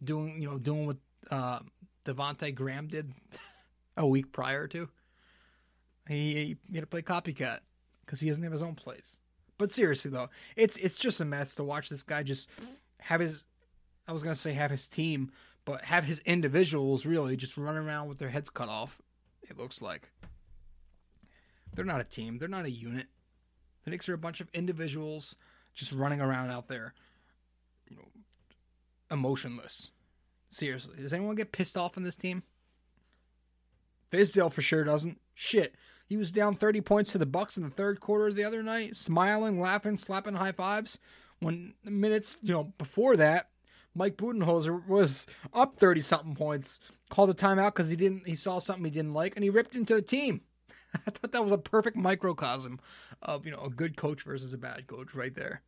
doing, 0.04 0.41
you 0.41 0.49
know, 0.49 0.60
doing 0.60 0.86
what 0.86 0.97
uh, 1.32 1.60
Devonte 2.06 2.54
Graham 2.54 2.88
did 2.88 3.12
a 3.97 4.08
week 4.08 4.32
prior 4.32 4.67
to. 4.67 4.88
He, 6.08 6.58
he 6.69 6.75
had 6.75 6.82
to 6.82 6.88
play 6.88 7.02
copycat 7.02 7.60
because 8.06 8.19
he 8.19 8.28
doesn't 8.28 8.43
have 8.43 8.52
his 8.52 8.62
own 8.62 8.75
plays. 8.75 9.17
But 9.58 9.71
seriously 9.71 10.10
though, 10.10 10.30
it's 10.56 10.78
it's 10.78 10.97
just 10.97 11.19
a 11.19 11.25
mess 11.25 11.54
to 11.56 11.63
watch 11.63 11.89
this 11.89 12.02
guy 12.02 12.23
just 12.23 12.47
have 13.02 13.19
his 13.19 13.43
I 14.10 14.12
was 14.12 14.24
gonna 14.24 14.34
say 14.34 14.54
have 14.54 14.72
his 14.72 14.88
team, 14.88 15.30
but 15.65 15.86
have 15.86 16.04
his 16.04 16.17
individuals 16.22 17.06
really 17.06 17.38
just 17.38 17.58
running 17.58 17.84
around 17.84 18.10
with 18.10 18.17
their 18.17 18.30
heads 18.30 18.50
cut 18.50 18.67
off. 18.67 19.00
It 19.43 19.56
looks 19.56 19.84
like 19.84 20.10
they're 21.72 21.86
not 21.86 22.02
a 22.02 22.06
team. 22.06 22.39
They're 22.39 22.48
not 22.48 22.65
a 22.65 22.72
unit. 22.72 23.06
The 23.84 23.91
Knicks 23.91 24.10
are 24.10 24.15
a 24.15 24.17
bunch 24.17 24.41
of 24.41 24.50
individuals 24.52 25.36
just 25.76 25.91
running 25.91 26.22
around 26.22 26.50
out 26.50 26.69
there, 26.69 26.95
you 27.88 27.98
know, 27.98 28.08
emotionless. 29.12 29.91
Seriously, 30.50 30.95
does 31.00 31.13
anyone 31.13 31.36
get 31.36 31.52
pissed 31.52 31.78
off 31.78 31.95
in 31.95 32.02
this 32.02 32.15
team? 32.15 32.41
Fizdale 34.12 34.52
for 34.52 34.63
sure 34.63 34.84
doesn't. 34.84 35.22
Shit, 35.36 35.76
he 36.08 36.17
was 36.17 36.32
down 36.32 36.56
30 36.56 36.82
points 36.82 37.12
to 37.12 37.19
the 37.19 37.28
Bucks 37.28 37.58
in 37.58 37.63
the 37.63 37.69
third 37.69 38.00
quarter 38.00 38.34
the 38.34 38.43
other 38.43 38.63
night, 38.63 38.95
smiling, 38.95 39.62
laughing, 39.62 40.00
slapping 40.00 40.34
high 40.34 40.52
fives. 40.52 40.98
When 41.38 41.76
minutes, 41.84 42.39
you 42.41 42.52
know, 42.52 42.74
before 42.80 43.15
that, 43.15 43.50
Mike 43.95 44.17
Budenholzer 44.17 44.88
was 44.88 45.25
up 45.54 45.78
30 45.78 46.02
something 46.02 46.36
points, 46.36 46.80
called 47.10 47.30
a 47.30 47.34
timeout 47.34 47.73
because 47.73 47.89
he 47.89 47.95
didn't 47.95 48.28
he 48.28 48.36
saw 48.36 48.60
something 48.60 48.86
he 48.86 48.91
didn't 48.91 49.13
like 49.13 49.36
and 49.36 49.43
he 49.43 49.49
ripped 49.49 49.75
into 49.75 49.95
the 49.95 50.02
team. 50.02 50.41
I 51.08 51.12
thought 51.12 51.32
that 51.32 51.43
was 51.43 51.52
a 51.52 51.58
perfect 51.58 51.97
microcosm 51.97 52.80
of, 53.21 53.45
you 53.45 53.52
know, 53.52 53.62
a 53.62 53.69
good 53.69 53.97
coach 53.97 54.23
versus 54.23 54.54
a 54.54 54.58
bad 54.58 54.88
coach 54.88 55.13
right 55.13 55.34
there. 55.34 55.62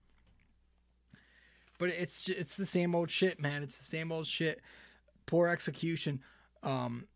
But 1.77 1.89
it's 1.89 2.27
it's 2.29 2.55
the 2.55 2.65
same 2.65 2.93
old 2.93 3.09
shit, 3.09 3.39
man. 3.39 3.63
It's 3.63 3.77
the 3.77 3.85
same 3.85 4.11
old 4.11 4.27
shit. 4.27 4.61
Poor 5.25 5.47
execution. 5.47 6.21
Um 6.63 7.07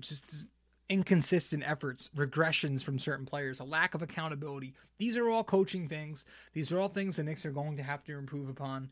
just 0.00 0.46
inconsistent 0.88 1.62
efforts, 1.64 2.10
regressions 2.16 2.82
from 2.82 2.98
certain 2.98 3.24
players, 3.24 3.60
a 3.60 3.64
lack 3.64 3.94
of 3.94 4.02
accountability. 4.02 4.74
These 4.98 5.16
are 5.16 5.28
all 5.28 5.44
coaching 5.44 5.88
things. 5.88 6.24
These 6.52 6.72
are 6.72 6.80
all 6.80 6.88
things 6.88 7.16
the 7.16 7.22
Knicks 7.22 7.46
are 7.46 7.52
going 7.52 7.76
to 7.76 7.82
have 7.82 8.02
to 8.04 8.18
improve 8.18 8.48
upon, 8.48 8.90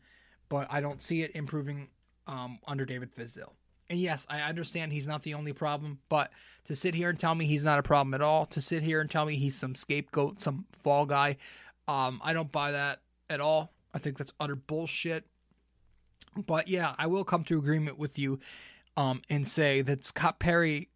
but 0.49 0.67
I 0.69 0.81
don't 0.81 1.01
see 1.01 1.21
it 1.21 1.31
improving 1.35 1.87
um, 2.27 2.59
under 2.67 2.85
David 2.85 3.15
Fizdale. 3.15 3.53
And 3.89 3.99
yes, 3.99 4.25
I 4.29 4.41
understand 4.41 4.91
he's 4.91 5.07
not 5.07 5.23
the 5.23 5.33
only 5.33 5.53
problem, 5.53 5.99
but 6.09 6.31
to 6.65 6.75
sit 6.75 6.93
here 6.93 7.09
and 7.09 7.17
tell 7.17 7.33
me 7.33 7.45
he's 7.45 7.63
not 7.63 7.79
a 7.79 7.83
problem 7.83 8.13
at 8.13 8.21
all, 8.21 8.45
to 8.47 8.61
sit 8.61 8.83
here 8.83 9.01
and 9.01 9.09
tell 9.09 9.25
me 9.25 9.35
he's 9.35 9.55
some 9.55 9.73
scapegoat, 9.73 10.39
some 10.39 10.65
fall 10.83 11.07
guy, 11.07 11.37
Um, 11.89 12.21
I 12.23 12.33
don't 12.33 12.51
buy 12.51 12.71
that 12.71 13.01
at 13.31 13.41
all. 13.41 13.73
I 13.95 13.97
think 13.97 14.19
that's 14.19 14.31
utter 14.39 14.55
bullshit. 14.55 15.25
But 16.37 16.67
yeah, 16.67 16.93
I 16.99 17.07
will 17.07 17.23
come 17.23 17.43
to 17.45 17.57
agreement 17.57 17.97
with 17.97 18.19
you 18.19 18.39
um, 18.95 19.23
and 19.27 19.47
say 19.47 19.81
that 19.81 20.05
Scott 20.05 20.37
Perry, 20.37 20.89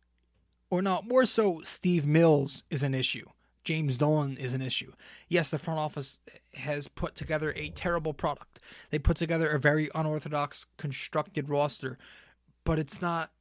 or 0.70 0.84
not 0.84 1.08
more 1.08 1.26
so, 1.26 1.62
Steve 1.64 2.06
Mills 2.06 2.64
is 2.70 2.84
an 2.84 2.94
issue. 2.94 3.28
James 3.64 3.98
Dolan 3.98 4.38
is 4.38 4.54
an 4.54 4.62
issue. 4.62 4.92
Yes, 5.30 5.50
the 5.50 5.58
front 5.58 5.80
office 5.80 6.20
has 6.56 6.88
put 6.88 7.16
together 7.16 7.54
a 7.56 7.70
terrible 7.70 8.14
product. 8.14 8.60
They 8.90 9.00
put 9.00 9.18
together 9.18 9.50
a 9.50 9.60
very 9.60 9.90
unorthodox 9.96 10.66
constructed 10.78 11.50
roster, 11.50 11.98
but 12.64 12.80
it's 12.80 13.02
not 13.02 13.32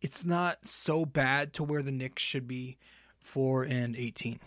it's 0.00 0.24
not 0.24 0.66
so 0.66 1.04
bad 1.04 1.52
to 1.54 1.64
where 1.64 1.82
the 1.82 1.92
Knicks 1.92 2.22
should 2.22 2.48
be 2.48 2.78
4 3.18 3.64
and 3.64 3.94
18. 3.94 4.40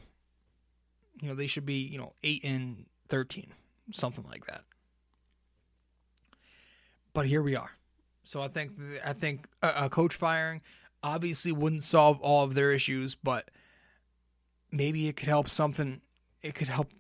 You 1.22 1.30
know, 1.30 1.36
they 1.36 1.46
should 1.46 1.66
be, 1.66 1.76
you 1.76 2.00
know, 2.00 2.14
8 2.24 2.44
and 2.44 2.86
13, 3.10 3.54
something 3.92 4.26
like 4.28 4.48
that. 4.48 4.64
But 7.14 7.28
here 7.28 7.44
we 7.44 7.56
are. 7.56 7.72
So 8.24 8.42
I 8.42 8.48
think 8.48 8.72
I 9.06 9.14
think 9.14 9.48
a, 9.62 9.86
a 9.86 9.90
coach 9.90 10.16
firing 10.16 10.62
obviously 11.04 11.52
wouldn't 11.52 11.84
solve 11.84 12.20
all 12.22 12.44
of 12.44 12.56
their 12.56 12.72
issues, 12.72 13.16
but 13.16 13.52
maybe 14.74 15.08
it 15.08 15.16
could 15.16 15.30
help 15.30 15.48
something. 15.48 16.02
It 16.42 16.56
could 16.56 16.68
help 16.68 16.92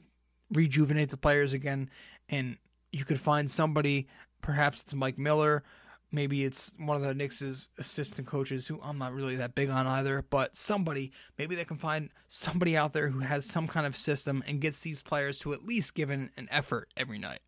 rejuvenate 0.53 1.09
the 1.09 1.17
players 1.17 1.51
again, 1.51 1.89
and 2.29 2.57
you 2.91 3.03
could 3.03 3.19
find 3.19 3.49
somebody. 3.51 4.07
Perhaps 4.41 4.83
it's 4.83 4.93
Mike 4.93 5.17
Miller. 5.17 5.63
Maybe 6.11 6.43
it's 6.43 6.71
one 6.77 6.95
of 6.95 7.01
the 7.01 7.15
Knicks' 7.15 7.69
assistant 7.79 8.27
coaches, 8.27 8.67
who 8.67 8.79
I'm 8.83 8.99
not 8.99 9.13
really 9.13 9.35
that 9.37 9.55
big 9.55 9.71
on 9.71 9.87
either. 9.87 10.23
But 10.29 10.55
somebody, 10.55 11.11
maybe 11.39 11.55
they 11.55 11.65
can 11.65 11.77
find 11.77 12.11
somebody 12.27 12.77
out 12.77 12.93
there 12.93 13.09
who 13.09 13.19
has 13.19 13.47
some 13.47 13.67
kind 13.67 13.87
of 13.87 13.97
system 13.97 14.43
and 14.45 14.61
gets 14.61 14.81
these 14.81 15.01
players 15.01 15.39
to 15.39 15.53
at 15.53 15.65
least 15.65 15.95
give 15.95 16.11
an, 16.11 16.29
effort 16.51 16.89
every 16.95 17.17
night. 17.17 17.41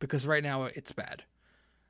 Because 0.00 0.26
right 0.26 0.42
now 0.42 0.64
it's 0.64 0.90
bad. 0.90 1.22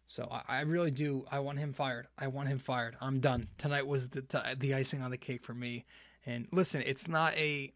So 0.08 0.28
I, 0.30 0.58
I, 0.58 0.60
really 0.62 0.90
do. 0.90 1.24
I 1.30 1.38
want 1.38 1.58
him 1.58 1.72
fired. 1.72 2.08
I 2.18 2.26
want 2.26 2.48
him 2.48 2.58
fired. 2.58 2.96
I'm 3.00 3.20
done. 3.20 3.48
Tonight 3.56 3.86
was 3.86 4.08
the 4.08 4.56
the 4.58 4.74
icing 4.74 5.00
on 5.00 5.12
the 5.12 5.16
cake 5.16 5.42
for 5.42 5.54
me. 5.54 5.86
And 6.30 6.46
listen, 6.52 6.82
it's 6.86 7.08
not 7.08 7.34
a 7.34 7.72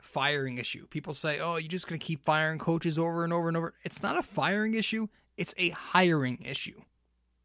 firing 0.00 0.56
issue. 0.56 0.86
People 0.86 1.12
say, 1.12 1.40
"Oh, 1.40 1.56
you're 1.56 1.68
just 1.68 1.86
going 1.86 2.00
to 2.00 2.06
keep 2.06 2.24
firing 2.24 2.58
coaches 2.58 2.98
over 2.98 3.22
and 3.22 3.32
over 3.32 3.48
and 3.48 3.56
over." 3.56 3.74
It's 3.84 4.02
not 4.02 4.18
a 4.18 4.22
firing 4.22 4.74
issue. 4.74 5.08
It's 5.36 5.54
a 5.58 5.70
hiring 5.70 6.38
issue. 6.42 6.80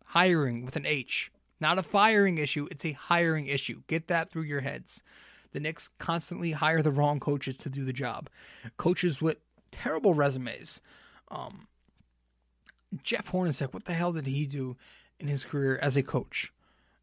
Hiring 0.06 0.64
with 0.64 0.76
an 0.78 0.86
H. 0.86 1.32
Not 1.60 1.78
a 1.78 1.84
firing 1.84 2.38
issue. 2.38 2.68
It's 2.72 2.86
a 2.86 2.94
hiring 2.94 3.48
issue. 3.48 3.84
Get 3.88 4.08
that 4.08 4.30
through 4.30 4.44
your 4.44 4.62
heads. 4.62 5.04
The 5.52 5.60
Knicks 5.60 5.90
constantly 6.00 6.54
hire 6.54 6.82
the 6.82 6.92
wrong 6.92 7.20
coaches 7.20 7.58
to 7.58 7.70
do 7.70 7.84
the 7.84 7.94
job. 7.94 8.30
Coaches 8.78 9.22
with 9.22 9.38
terrible 9.72 10.14
resumes. 10.14 10.82
Um, 11.30 11.68
Jeff 13.04 13.32
Hornacek, 13.32 13.74
what 13.74 13.86
the 13.86 13.94
hell 13.94 14.14
did 14.14 14.28
he 14.28 14.46
do 14.46 14.78
in 15.20 15.28
his 15.28 15.44
career 15.44 15.78
as 15.82 15.98
a 15.98 16.04
coach? 16.04 16.54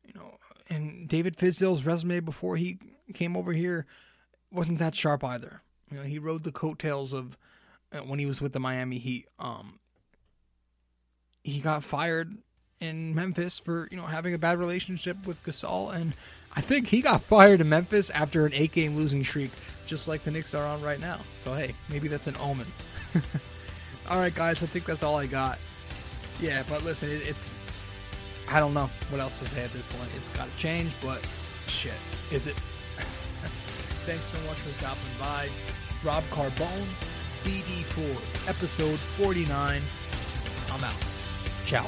You 0.07 0.15
know, 0.15 0.39
and 0.69 1.09
David 1.09 1.37
Fizdale's 1.37 1.87
resume 1.87 2.21
before 2.21 2.57
he 2.57 2.79
came 3.15 3.37
over 3.37 3.53
here 3.53 3.87
wasn't 4.51 4.79
that 4.79 4.95
sharp 4.95 5.25
either. 5.25 5.63
You 5.91 5.99
know, 5.99 6.03
he 6.03 6.19
rode 6.19 6.45
the 6.45 6.53
coattails 6.53 7.13
of 7.13 7.37
uh, 7.93 7.99
when 7.99 8.19
he 8.19 8.27
was 8.27 8.41
with 8.41 8.53
the 8.53 8.61
Miami 8.61 8.99
Heat. 8.99 9.27
Um, 9.39 9.79
he 11.43 11.61
got 11.61 11.83
fired 11.83 12.37
in 12.81 13.15
Memphis 13.15 13.59
for 13.59 13.89
you 13.91 13.97
know 13.97 14.05
having 14.05 14.35
a 14.35 14.39
bad 14.39 14.59
relationship 14.59 15.27
with 15.27 15.43
Gasol, 15.45 15.93
and 15.95 16.15
I 16.55 16.61
think 16.61 16.89
he 16.89 17.01
got 17.01 17.23
fired 17.23 17.61
in 17.61 17.69
Memphis 17.69 18.11
after 18.11 18.47
an 18.47 18.53
eight-game 18.55 18.97
losing 18.97 19.25
streak, 19.25 19.51
just 19.87 20.09
like 20.09 20.25
the 20.25 20.31
Knicks 20.31 20.55
are 20.55 20.65
on 20.65 20.83
right 20.83 21.01
now. 21.01 21.21
So 21.45 21.55
hey, 21.55 21.75
maybe 21.89 22.09
that's 22.09 22.27
an 22.27 22.37
omen. 22.39 22.67
all 24.09 24.19
right, 24.19 24.35
guys, 24.35 24.63
I 24.63 24.67
think 24.67 24.85
that's 24.85 25.03
all 25.03 25.17
I 25.17 25.27
got. 25.27 25.59
Yeah, 26.41 26.63
but 26.69 26.85
listen, 26.85 27.11
it, 27.11 27.23
it's 27.27 27.55
I 28.51 28.61
don't 28.61 28.73
know 28.73 28.89
what 29.11 29.21
else 29.21 29.39
to 29.41 29.47
say 29.47 29.65
at 29.65 29.73
this 29.73 29.87
point. 29.93 30.11
It's 30.17 30.29
got 30.31 30.49
to 30.51 30.57
change, 30.57 30.93
but 31.03 31.21
shit, 31.67 31.93
is 32.31 32.47
it? 32.47 32.55
Thanks 34.07 34.25
so 34.25 34.39
much 34.47 34.57
for 34.57 34.73
stopping 34.73 35.03
by. 35.21 35.49
Rob 36.03 36.25
Carbone, 36.31 36.87
BD4, 37.45 38.49
episode 38.49 38.99
49. 38.99 39.83
I'm 40.71 40.85
out. 40.85 40.95
Ciao. 41.67 41.87